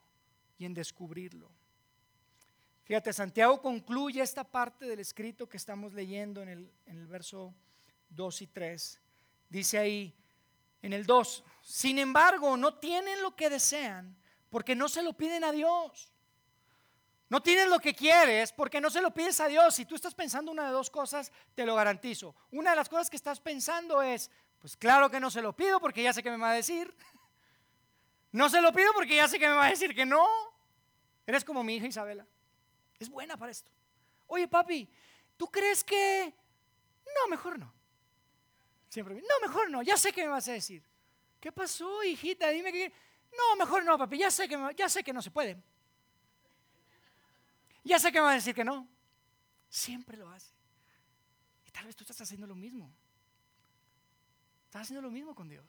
[0.57, 1.51] y en descubrirlo.
[2.85, 7.53] Fíjate, Santiago concluye esta parte del escrito que estamos leyendo en el, en el verso
[8.09, 9.01] 2 y 3.
[9.49, 10.13] Dice ahí,
[10.83, 14.15] en el 2, sin embargo, no tienen lo que desean
[14.51, 16.13] porque no se lo piden a Dios.
[17.27, 19.73] No tienes lo que quieres porque no se lo pides a Dios.
[19.73, 22.35] Si tú estás pensando una de dos cosas, te lo garantizo.
[22.51, 25.79] Una de las cosas que estás pensando es, pues claro que no se lo pido
[25.79, 26.95] porque ya sé que me va a decir.
[28.31, 30.27] No se lo pido porque ya sé que me va a decir que no.
[31.25, 32.27] Eres como mi hija Isabela.
[32.99, 33.71] Es buena para esto.
[34.27, 34.89] Oye, papi,
[35.37, 36.33] ¿tú crees que...
[37.05, 37.73] No, mejor no.
[38.89, 40.83] Siempre, no, mejor no, ya sé que me vas a decir.
[41.39, 42.49] ¿Qué pasó, hijita?
[42.49, 42.91] Dime que...
[43.37, 45.61] No, mejor no, papi, ya sé que, ya sé que no se puede.
[47.83, 48.87] Ya sé que me va a decir que no.
[49.69, 50.53] Siempre lo hace.
[51.65, 52.91] Y tal vez tú estás haciendo lo mismo.
[54.65, 55.65] Estás haciendo lo mismo con Dios.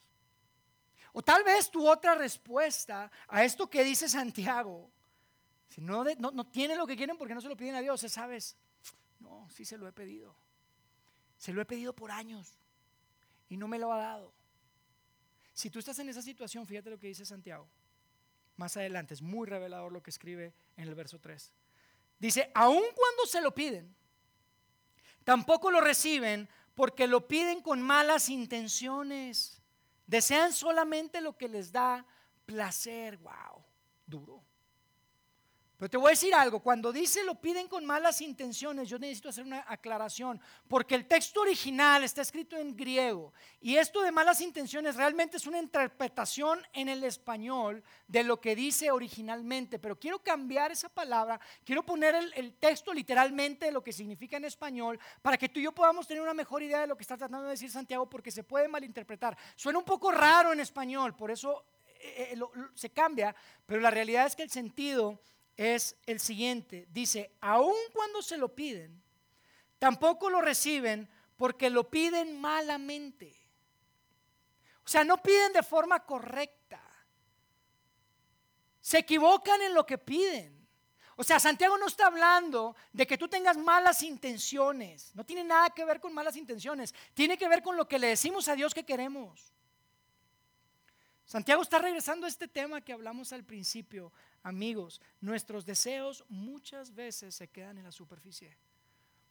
[1.12, 4.90] O tal vez tu otra respuesta a esto que dice Santiago
[5.68, 8.56] si no, no, tienen lo que quieren porque no se lo piden a Dios, sabes,
[9.18, 10.34] no, sí se lo he pedido.
[11.38, 12.58] Se lo he pedido por años
[13.48, 14.32] y no me lo ha dado.
[15.52, 17.68] Si tú estás en esa situación, fíjate lo que dice Santiago.
[18.56, 21.52] Más adelante, es muy revelador lo que escribe en el verso 3.
[22.18, 23.94] Dice, aun cuando se lo piden,
[25.24, 29.60] tampoco lo reciben porque lo piden con malas intenciones.
[30.06, 32.06] Desean solamente lo que les da
[32.46, 33.18] placer.
[33.18, 33.64] Wow,
[34.06, 34.42] duro.
[35.78, 39.28] Pero te voy a decir algo, cuando dice lo piden con malas intenciones, yo necesito
[39.28, 44.40] hacer una aclaración, porque el texto original está escrito en griego y esto de malas
[44.40, 50.20] intenciones realmente es una interpretación en el español de lo que dice originalmente, pero quiero
[50.20, 55.36] cambiar esa palabra, quiero poner el, texto literalmente de lo que significa en español para
[55.36, 57.50] que tú y yo podamos tener una mejor idea de lo que está tratando de
[57.50, 59.36] decir Santiago, porque se puede malinterpretar.
[59.54, 61.66] Suena un poco raro en español, por eso
[62.00, 62.40] eh, eh,
[62.74, 63.36] se cambia,
[63.66, 65.20] pero la realidad es que el sentido
[65.56, 66.86] es el siguiente.
[66.90, 69.02] Dice, aun cuando se lo piden,
[69.78, 73.34] tampoco lo reciben porque lo piden malamente.
[74.84, 76.80] O sea, no piden de forma correcta.
[78.80, 80.56] Se equivocan en lo que piden.
[81.16, 85.14] O sea, Santiago no está hablando de que tú tengas malas intenciones.
[85.14, 86.94] No tiene nada que ver con malas intenciones.
[87.14, 89.52] Tiene que ver con lo que le decimos a Dios que queremos.
[91.24, 94.12] Santiago está regresando a este tema que hablamos al principio.
[94.46, 98.56] Amigos, nuestros deseos muchas veces se quedan en la superficie.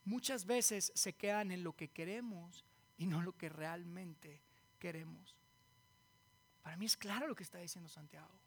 [0.03, 2.65] Muchas veces se quedan en lo que queremos
[2.97, 4.41] y no lo que realmente
[4.77, 5.37] queremos.
[6.61, 8.37] Para mí es claro lo que está diciendo Santiago.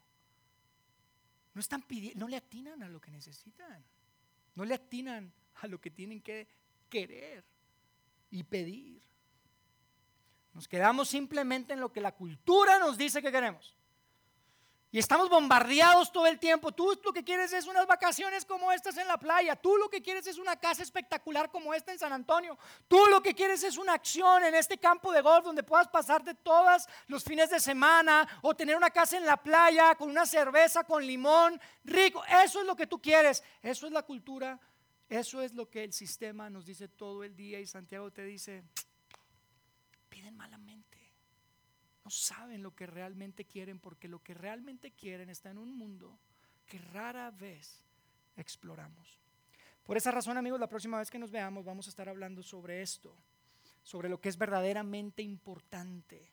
[1.55, 3.83] No están pidiendo, no le atinan a lo que necesitan.
[4.55, 6.47] No le atinan a lo que tienen que
[6.91, 7.47] querer
[8.31, 9.01] y pedir.
[10.53, 13.78] Nos quedamos simplemente en lo que la cultura nos dice que queremos.
[14.91, 16.73] Y estamos bombardeados todo el tiempo.
[16.73, 19.55] Tú lo que quieres es unas vacaciones como estas en la playa.
[19.55, 22.57] Tú lo que quieres es una casa espectacular como esta en San Antonio.
[22.89, 26.35] Tú lo que quieres es una acción en este campo de golf donde puedas pasarte
[26.35, 30.85] todos los fines de semana o tener una casa en la playa con una cerveza
[30.85, 32.25] con limón rico.
[32.43, 33.45] Eso es lo que tú quieres.
[33.63, 34.59] Eso es la cultura.
[35.07, 38.63] Eso es lo que el sistema nos dice todo el día y Santiago te dice,
[40.09, 40.88] piden malamente
[42.11, 46.19] saben lo que realmente quieren porque lo que realmente quieren está en un mundo
[46.67, 47.83] que rara vez
[48.37, 49.19] exploramos.
[49.85, 52.83] Por esa razón, amigos, la próxima vez que nos veamos vamos a estar hablando sobre
[52.83, 53.17] esto,
[53.83, 56.31] sobre lo que es verdaderamente importante.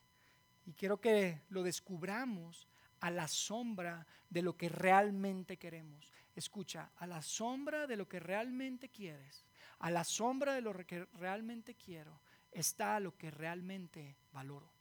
[0.66, 2.68] Y quiero que lo descubramos
[3.00, 6.12] a la sombra de lo que realmente queremos.
[6.36, 9.46] Escucha, a la sombra de lo que realmente quieres,
[9.80, 12.20] a la sombra de lo que realmente quiero,
[12.52, 14.75] está lo que realmente valoro.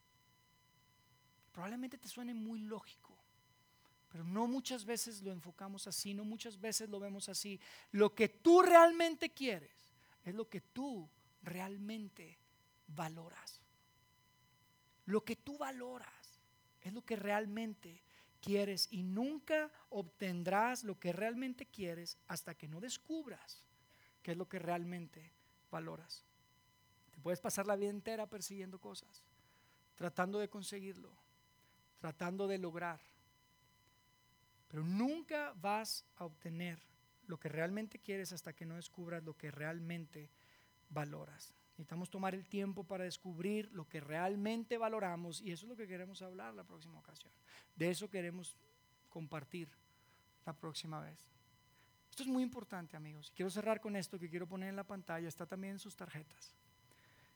[1.55, 3.17] Probablemente te suene muy lógico,
[4.11, 7.61] pero no muchas veces lo enfocamos así, no muchas veces lo vemos así.
[7.93, 9.71] Lo que tú realmente quieres
[10.25, 11.09] es lo que tú
[11.45, 12.37] realmente
[12.89, 13.61] valoras.
[15.07, 16.41] Lo que tú valoras
[16.83, 18.03] es lo que realmente
[18.41, 23.63] quieres y nunca obtendrás lo que realmente quieres hasta que no descubras
[24.25, 25.31] qué es lo que realmente
[25.71, 26.25] valoras.
[27.13, 29.23] Te puedes pasar la vida entera persiguiendo cosas,
[29.95, 31.24] tratando de conseguirlo,
[32.05, 33.01] tratando de lograr.
[34.69, 36.79] Pero nunca vas a obtener
[37.27, 40.29] lo que realmente quieres hasta que no descubras lo que realmente
[40.91, 41.55] valoras.
[41.71, 45.87] Necesitamos tomar el tiempo para descubrir lo que realmente valoramos y eso es lo que
[45.87, 47.33] queremos hablar la próxima ocasión.
[47.75, 48.55] De eso queremos
[49.09, 49.71] compartir
[50.45, 51.19] la próxima vez.
[52.11, 53.33] Esto es muy importante, amigos.
[53.35, 55.27] Quiero cerrar con esto que quiero poner en la pantalla.
[55.27, 56.53] Está también en sus tarjetas.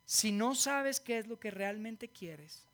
[0.05, 2.68] Si no sabes qué es lo que realmente quieres,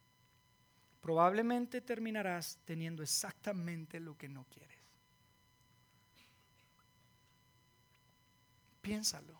[1.05, 4.79] probablemente terminarás teniendo exactamente lo que no quieres.
[8.81, 9.39] Piénsalo.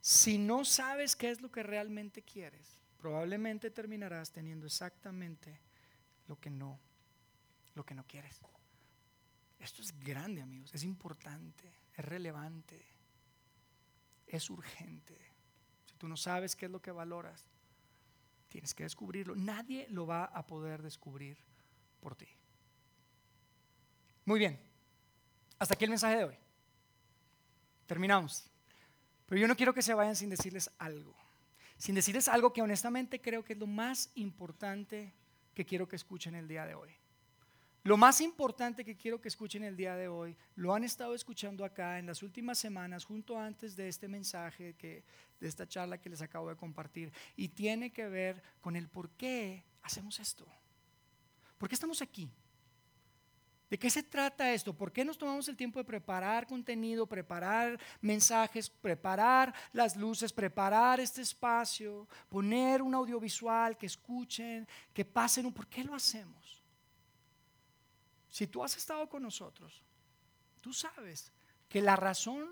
[0.00, 5.60] Si no sabes qué es lo que realmente quieres, probablemente terminarás teniendo exactamente
[6.26, 6.80] lo que no,
[7.76, 8.40] lo que no quieres.
[9.60, 12.84] Esto es grande, amigos, es importante, es relevante,
[14.26, 15.16] es urgente.
[15.84, 17.53] Si tú no sabes qué es lo que valoras,
[18.54, 19.34] tienes que descubrirlo.
[19.34, 21.36] Nadie lo va a poder descubrir
[21.98, 22.28] por ti.
[24.24, 24.60] Muy bien,
[25.58, 26.36] hasta aquí el mensaje de hoy.
[27.86, 28.48] Terminamos.
[29.26, 31.16] Pero yo no quiero que se vayan sin decirles algo.
[31.78, 35.12] Sin decirles algo que honestamente creo que es lo más importante
[35.52, 36.94] que quiero que escuchen el día de hoy.
[37.84, 41.66] Lo más importante que quiero que escuchen el día de hoy, lo han estado escuchando
[41.66, 45.04] acá en las últimas semanas, junto antes de este mensaje, que,
[45.38, 49.10] de esta charla que les acabo de compartir, y tiene que ver con el por
[49.10, 50.46] qué hacemos esto.
[51.58, 52.30] ¿Por qué estamos aquí?
[53.68, 54.72] ¿De qué se trata esto?
[54.72, 61.00] ¿Por qué nos tomamos el tiempo de preparar contenido, preparar mensajes, preparar las luces, preparar
[61.00, 65.52] este espacio, poner un audiovisual, que escuchen, que pasen?
[65.52, 66.63] ¿Por qué lo hacemos?
[68.34, 69.80] Si tú has estado con nosotros,
[70.60, 71.30] tú sabes
[71.68, 72.48] que la razón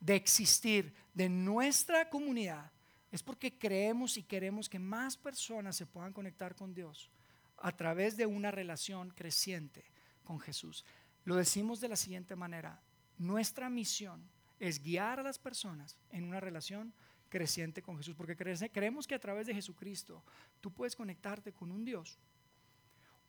[0.00, 2.72] de existir de nuestra comunidad
[3.12, 7.12] es porque creemos y queremos que más personas se puedan conectar con Dios
[7.58, 9.84] a través de una relación creciente
[10.24, 10.84] con Jesús.
[11.24, 12.82] Lo decimos de la siguiente manera,
[13.16, 16.92] nuestra misión es guiar a las personas en una relación
[17.28, 20.24] creciente con Jesús, porque creemos que a través de Jesucristo
[20.60, 22.18] tú puedes conectarte con un Dios,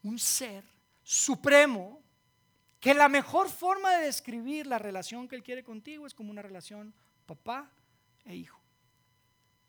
[0.02, 0.75] un ser
[1.06, 2.02] supremo,
[2.80, 6.42] que la mejor forma de describir la relación que Él quiere contigo es como una
[6.42, 6.94] relación
[7.26, 7.72] papá
[8.26, 8.60] e hijo.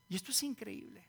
[0.08, 1.06] Y esto es increíble.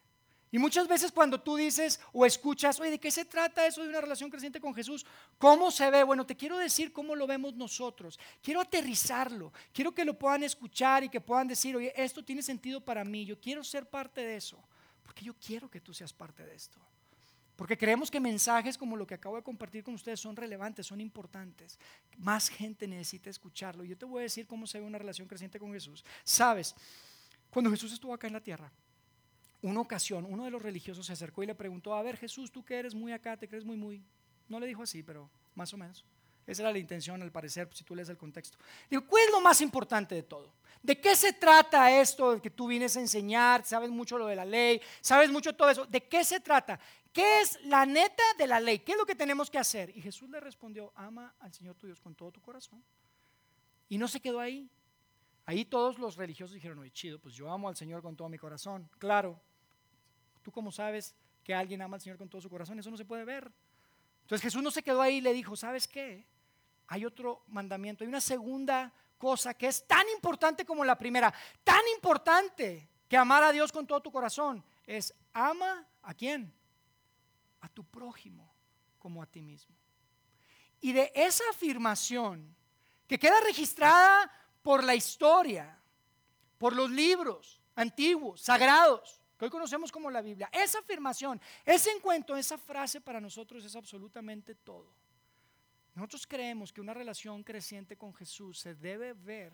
[0.50, 3.88] Y muchas veces cuando tú dices o escuchas, oye, ¿de qué se trata eso de
[3.88, 5.04] una relación creciente con Jesús?
[5.38, 6.02] ¿Cómo se ve?
[6.02, 8.18] Bueno, te quiero decir cómo lo vemos nosotros.
[8.42, 9.52] Quiero aterrizarlo.
[9.72, 13.26] Quiero que lo puedan escuchar y que puedan decir, oye, esto tiene sentido para mí.
[13.26, 14.58] Yo quiero ser parte de eso.
[15.02, 16.78] Porque yo quiero que tú seas parte de esto.
[17.58, 21.00] Porque creemos que mensajes como lo que acabo de compartir con ustedes son relevantes, son
[21.00, 21.76] importantes.
[22.16, 23.82] Más gente necesita escucharlo.
[23.82, 26.04] Yo te voy a decir cómo se ve una relación creciente con Jesús.
[26.22, 26.76] Sabes,
[27.50, 28.70] cuando Jesús estuvo acá en la tierra,
[29.60, 32.64] una ocasión, uno de los religiosos se acercó y le preguntó, a ver Jesús, tú
[32.64, 34.04] que eres muy acá, te crees muy, muy.
[34.48, 36.04] No le dijo así, pero más o menos.
[36.48, 38.56] Esa era la intención al parecer, si tú lees el contexto.
[38.88, 40.50] Digo, ¿cuál es lo más importante de todo?
[40.82, 43.66] ¿De qué se trata esto que tú vienes a enseñar?
[43.66, 45.84] Sabes mucho lo de la ley, sabes mucho todo eso.
[45.84, 46.80] ¿De qué se trata?
[47.12, 48.78] ¿Qué es la neta de la ley?
[48.78, 49.94] ¿Qué es lo que tenemos que hacer?
[49.94, 52.82] Y Jesús le respondió, ama al Señor tu Dios con todo tu corazón.
[53.90, 54.70] Y no se quedó ahí.
[55.44, 58.38] Ahí todos los religiosos dijeron, oye, chido, pues yo amo al Señor con todo mi
[58.38, 58.88] corazón.
[58.98, 59.38] Claro,
[60.42, 63.04] tú cómo sabes que alguien ama al Señor con todo su corazón, eso no se
[63.04, 63.52] puede ver.
[64.22, 66.26] Entonces Jesús no se quedó ahí y le dijo, ¿sabes qué?
[66.88, 71.32] Hay otro mandamiento, hay una segunda cosa que es tan importante como la primera,
[71.64, 76.52] tan importante que amar a Dios con todo tu corazón, es ama a quién?
[77.60, 78.50] A tu prójimo
[78.98, 79.74] como a ti mismo.
[80.80, 82.54] Y de esa afirmación
[83.06, 84.30] que queda registrada
[84.62, 85.78] por la historia,
[86.56, 92.36] por los libros antiguos, sagrados, que hoy conocemos como la Biblia, esa afirmación, ese encuentro,
[92.36, 94.92] esa frase para nosotros es absolutamente todo.
[95.98, 99.52] Nosotros creemos que una relación creciente con Jesús se debe ver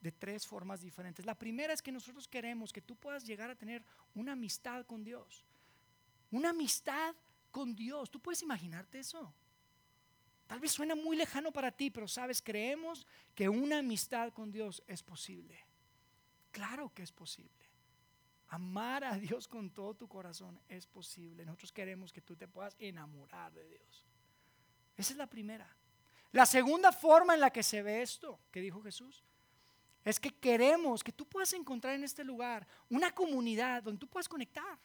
[0.00, 1.24] de tres formas diferentes.
[1.24, 3.80] La primera es que nosotros queremos que tú puedas llegar a tener
[4.12, 5.44] una amistad con Dios.
[6.32, 7.14] Una amistad
[7.52, 8.10] con Dios.
[8.10, 9.32] ¿Tú puedes imaginarte eso?
[10.48, 14.82] Tal vez suena muy lejano para ti, pero sabes, creemos que una amistad con Dios
[14.88, 15.64] es posible.
[16.50, 17.70] Claro que es posible.
[18.48, 21.46] Amar a Dios con todo tu corazón es posible.
[21.46, 24.04] Nosotros queremos que tú te puedas enamorar de Dios.
[24.96, 25.72] Esa es la primera.
[26.34, 29.22] La segunda forma en la que se ve esto, que dijo Jesús,
[30.04, 34.28] es que queremos que tú puedas encontrar en este lugar una comunidad donde tú puedas
[34.28, 34.76] conectar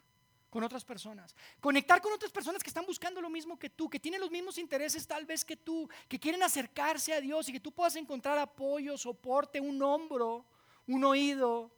[0.51, 1.35] con otras personas.
[1.59, 4.59] Conectar con otras personas que están buscando lo mismo que tú, que tienen los mismos
[4.59, 8.37] intereses tal vez que tú, que quieren acercarse a Dios y que tú puedas encontrar
[8.37, 10.45] apoyo, soporte, un hombro,
[10.85, 11.71] un oído,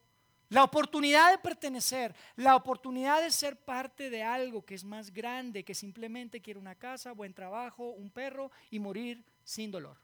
[0.52, 5.64] la oportunidad de pertenecer, la oportunidad de ser parte de algo que es más grande
[5.64, 9.98] que simplemente quiere una casa, buen trabajo, un perro y morir sin dolor.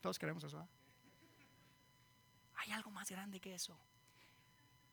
[0.00, 0.62] Todos queremos eso.
[0.62, 0.66] ¿eh?
[2.54, 3.78] Hay algo más grande que eso.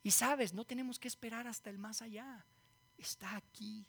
[0.04, 2.46] Y sabes, no tenemos que esperar hasta el más allá.
[2.98, 3.86] Está aquí.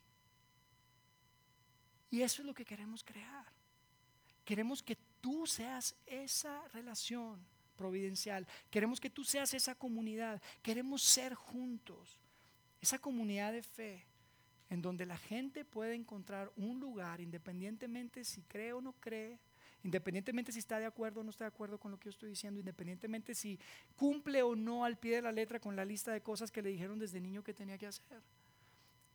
[2.09, 3.53] Y eso es lo que queremos crear.
[4.45, 8.47] Queremos que tú seas esa relación providencial.
[8.71, 10.41] Queremos que tú seas esa comunidad.
[10.63, 12.21] Queremos ser juntos.
[12.81, 14.07] Esa comunidad de fe
[14.73, 19.39] en donde la gente puede encontrar un lugar independientemente si cree o no cree,
[19.85, 22.31] independientemente si está de acuerdo o no está de acuerdo con lo que yo estoy
[22.31, 23.61] diciendo, independientemente si
[23.97, 26.71] cumple o no al pie de la letra con la lista de cosas que le
[26.71, 28.23] dijeron desde niño que tenía que hacer.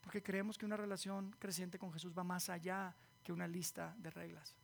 [0.01, 4.11] Porque creemos que una relación creciente con Jesús va más allá que una lista de
[4.11, 4.55] reglas.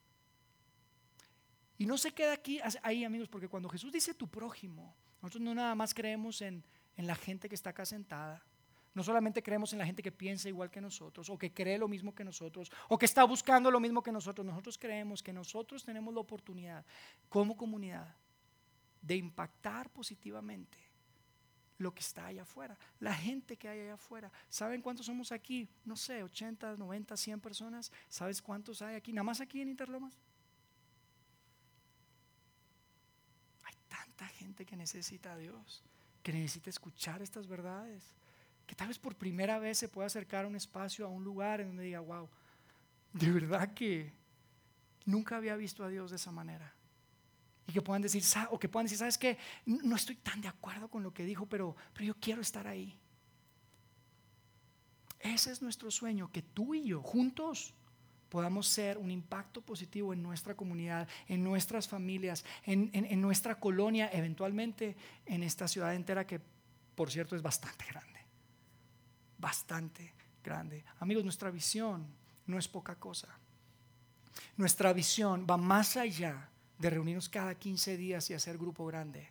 [1.78, 5.56] Y no se queda aquí, ahí amigos, porque cuando Jesús dice tu prójimo, nosotros no
[5.56, 6.64] nada más creemos en,
[6.96, 8.44] en la gente que está acá sentada,
[8.94, 11.88] no solamente creemos en la gente que piensa igual que nosotros, o que cree lo
[11.88, 14.46] mismo que nosotros, o que está buscando lo mismo que nosotros.
[14.46, 16.86] Nosotros creemos que nosotros tenemos la oportunidad
[17.28, 18.16] como comunidad
[19.02, 20.78] de impactar positivamente
[21.80, 24.32] lo que está allá afuera, la gente que hay allá afuera.
[24.48, 25.68] ¿Saben cuántos somos aquí?
[25.86, 27.92] No sé, 80, 90, 100 personas.
[28.10, 29.12] ¿Sabes cuántos hay aquí?
[29.12, 30.16] Nada más aquí en Interlomas.
[34.28, 35.84] Gente que necesita a Dios,
[36.22, 38.14] que necesita escuchar estas verdades
[38.66, 41.62] que tal vez por primera vez se pueda acercar a un espacio, a un lugar
[41.62, 42.30] en donde diga, wow,
[43.12, 44.14] de verdad que
[45.06, 46.74] nunca había visto a Dios de esa manera.
[47.68, 49.38] Y que puedan decir, o que puedan decir, ¿sabes qué?
[49.66, 52.98] No estoy tan de acuerdo con lo que dijo, pero, pero yo quiero estar ahí.
[55.20, 57.74] Ese es nuestro sueño, que tú y yo juntos
[58.34, 64.10] podamos ser un impacto positivo en nuestra comunidad, en nuestras familias, en, en nuestra colonia,
[64.12, 66.42] eventualmente en esta ciudad entera que,
[66.96, 68.14] por cierto, es bastante grande
[69.44, 70.86] bastante grande.
[71.02, 72.08] Amigos, nuestra visión
[72.48, 73.28] no es poca cosa.
[74.56, 79.30] Nuestra visión va más allá de reunirnos cada 15 días y hacer grupo grande.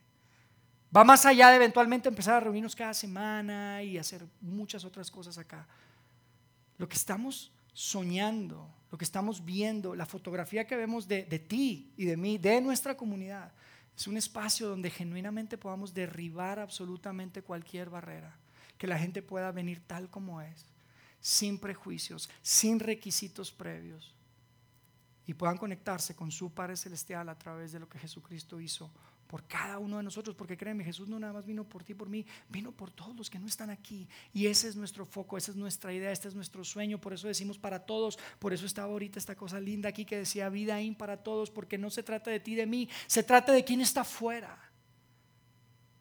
[0.94, 5.38] Va más allá de eventualmente empezar a reunirnos cada semana y hacer muchas otras cosas
[5.38, 5.66] acá.
[6.76, 11.92] Lo que estamos soñando, lo que estamos viendo, la fotografía que vemos de, de ti
[11.96, 13.52] y de mí, de nuestra comunidad,
[13.96, 18.36] es un espacio donde genuinamente podamos derribar absolutamente cualquier barrera
[18.78, 20.66] que la gente pueda venir tal como es,
[21.20, 24.12] sin prejuicios, sin requisitos previos,
[25.24, 28.90] y puedan conectarse con su Padre Celestial a través de lo que Jesucristo hizo
[29.32, 32.06] por cada uno de nosotros, porque créeme, Jesús no nada más vino por ti, por
[32.06, 34.06] mí, vino por todos los que no están aquí.
[34.34, 37.28] Y ese es nuestro foco, esa es nuestra idea, este es nuestro sueño, por eso
[37.28, 40.94] decimos para todos, por eso estaba ahorita esta cosa linda aquí que decía vida in
[40.94, 44.02] para todos, porque no se trata de ti, de mí, se trata de quién está
[44.02, 44.70] afuera.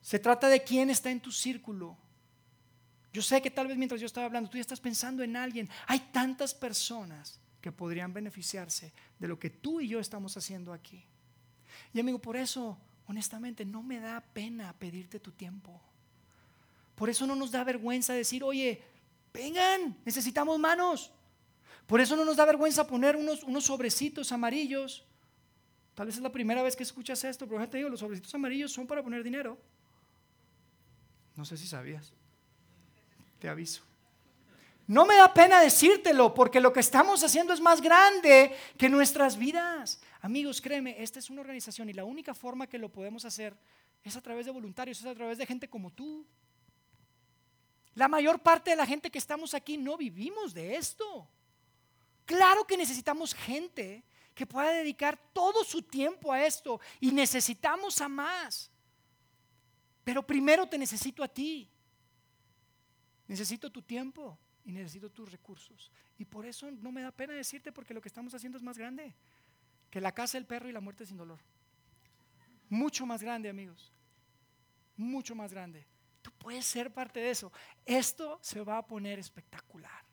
[0.01, 1.97] Se trata de quién está en tu círculo.
[3.13, 5.69] Yo sé que tal vez mientras yo estaba hablando, tú ya estás pensando en alguien.
[5.87, 11.05] Hay tantas personas que podrían beneficiarse de lo que tú y yo estamos haciendo aquí.
[11.93, 12.77] Y amigo, por eso,
[13.07, 15.81] honestamente, no me da pena pedirte tu tiempo.
[16.95, 18.83] Por eso no nos da vergüenza decir, oye,
[19.33, 21.11] vengan, necesitamos manos.
[21.87, 25.05] Por eso no nos da vergüenza poner unos, unos sobrecitos amarillos.
[25.95, 28.33] Tal vez es la primera vez que escuchas esto, pero ya te digo, los sobrecitos
[28.35, 29.57] amarillos son para poner dinero.
[31.35, 32.13] No sé si sabías
[33.41, 33.81] te aviso.
[34.87, 39.37] No me da pena decírtelo porque lo que estamos haciendo es más grande que nuestras
[39.37, 40.01] vidas.
[40.21, 43.55] Amigos, créeme, esta es una organización y la única forma que lo podemos hacer
[44.03, 46.25] es a través de voluntarios, es a través de gente como tú.
[47.95, 51.27] La mayor parte de la gente que estamos aquí no vivimos de esto.
[52.25, 54.03] Claro que necesitamos gente
[54.33, 58.71] que pueda dedicar todo su tiempo a esto y necesitamos a más.
[60.03, 61.69] Pero primero te necesito a ti.
[63.27, 65.91] Necesito tu tiempo y necesito tus recursos.
[66.17, 68.77] Y por eso no me da pena decirte porque lo que estamos haciendo es más
[68.77, 69.13] grande
[69.89, 71.39] que la casa, el perro y la muerte sin dolor.
[72.69, 73.91] Mucho más grande, amigos.
[74.95, 75.85] Mucho más grande.
[76.21, 77.51] Tú puedes ser parte de eso.
[77.85, 80.05] Esto se va a poner espectacular.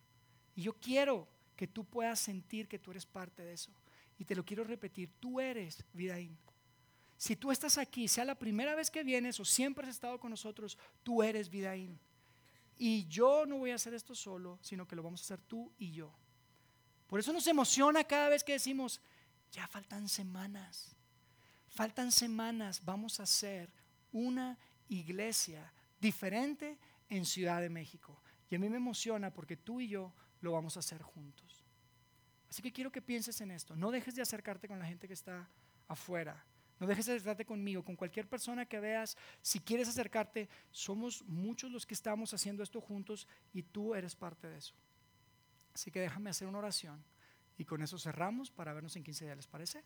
[0.56, 3.72] Y yo quiero que tú puedas sentir que tú eres parte de eso.
[4.18, 6.36] Y te lo quiero repetir, tú eres Vidaín.
[7.16, 10.30] Si tú estás aquí, sea la primera vez que vienes o siempre has estado con
[10.30, 12.00] nosotros, tú eres Vidaín.
[12.78, 15.72] Y yo no voy a hacer esto solo, sino que lo vamos a hacer tú
[15.78, 16.14] y yo.
[17.08, 19.00] Por eso nos emociona cada vez que decimos,
[19.50, 20.94] ya faltan semanas,
[21.68, 23.70] faltan semanas, vamos a hacer
[24.12, 24.56] una
[24.88, 28.22] iglesia diferente en Ciudad de México.
[28.50, 31.64] Y a mí me emociona porque tú y yo lo vamos a hacer juntos.
[32.48, 33.76] Así que quiero que pienses en esto.
[33.76, 35.48] No dejes de acercarte con la gente que está
[35.86, 36.44] afuera.
[36.78, 39.16] No dejes de acercarte conmigo, con cualquier persona que veas.
[39.42, 44.48] Si quieres acercarte, somos muchos los que estamos haciendo esto juntos y tú eres parte
[44.48, 44.74] de eso.
[45.74, 47.02] Así que déjame hacer una oración
[47.56, 49.84] y con eso cerramos para vernos en 15 días, ¿les parece?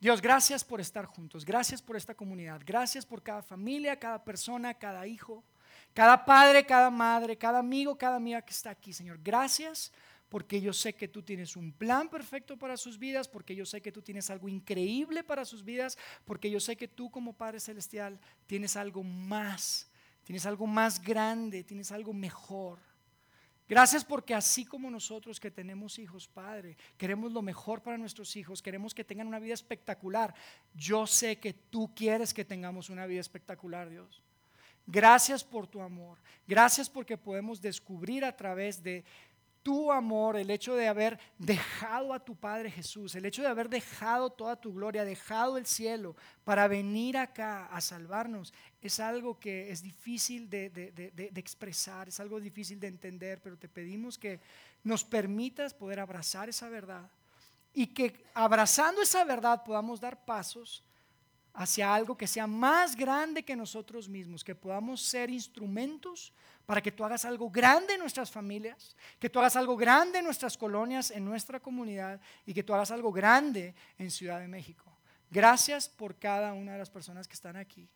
[0.00, 4.72] Dios, gracias por estar juntos, gracias por esta comunidad, gracias por cada familia, cada persona,
[4.72, 5.44] cada hijo,
[5.92, 9.18] cada padre, cada madre, cada amigo, cada amiga que está aquí, Señor.
[9.22, 9.92] Gracias
[10.30, 13.82] porque yo sé que tú tienes un plan perfecto para sus vidas, porque yo sé
[13.82, 17.58] que tú tienes algo increíble para sus vidas, porque yo sé que tú como Padre
[17.58, 19.90] Celestial tienes algo más,
[20.22, 22.78] tienes algo más grande, tienes algo mejor.
[23.68, 28.62] Gracias porque así como nosotros que tenemos hijos, Padre, queremos lo mejor para nuestros hijos,
[28.62, 30.32] queremos que tengan una vida espectacular.
[30.74, 34.22] Yo sé que tú quieres que tengamos una vida espectacular, Dios.
[34.86, 36.18] Gracias por tu amor.
[36.48, 39.04] Gracias porque podemos descubrir a través de
[39.62, 43.68] tu amor, el hecho de haber dejado a tu Padre Jesús, el hecho de haber
[43.68, 49.70] dejado toda tu gloria, dejado el cielo para venir acá a salvarnos, es algo que
[49.70, 54.40] es difícil de, expresar, es algo difícil de entender, pero te pedimos que
[54.82, 57.10] nos permitas poder abrazar esa verdad
[57.74, 60.82] y que abrazando esa verdad podamos dar pasos
[61.52, 66.32] hacia algo que sea más grande que nosotros mismos, que podamos ser instrumentos
[66.70, 70.24] para que tú hagas algo grande en nuestras familias, que tú hagas algo grande en
[70.24, 74.84] nuestras colonias, en nuestra comunidad y que tú hagas algo grande en Ciudad de México.
[75.32, 77.88] Gracias por cada una de las personas que están aquí.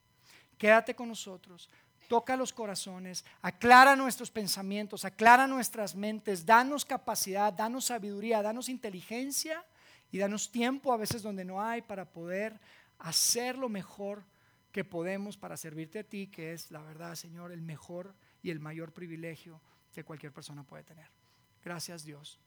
[0.58, 1.70] Quédate con nosotros,
[2.08, 9.64] toca los corazones, aclara nuestros pensamientos, aclara nuestras mentes, danos capacidad, danos sabiduría, danos inteligencia
[10.10, 12.58] y danos tiempo a veces donde no hay para poder
[12.98, 14.24] hacer lo mejor
[14.72, 18.12] que podemos para servirte a ti, que es la verdad, Señor, el mejor
[18.44, 19.60] y el mayor privilegio
[19.92, 21.08] que cualquier persona puede tener.
[21.64, 22.38] Gracias Dios.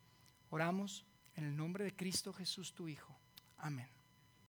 [0.52, 3.18] Oramos en el nombre de Cristo Jesús, tu Hijo.
[3.58, 3.97] Amén.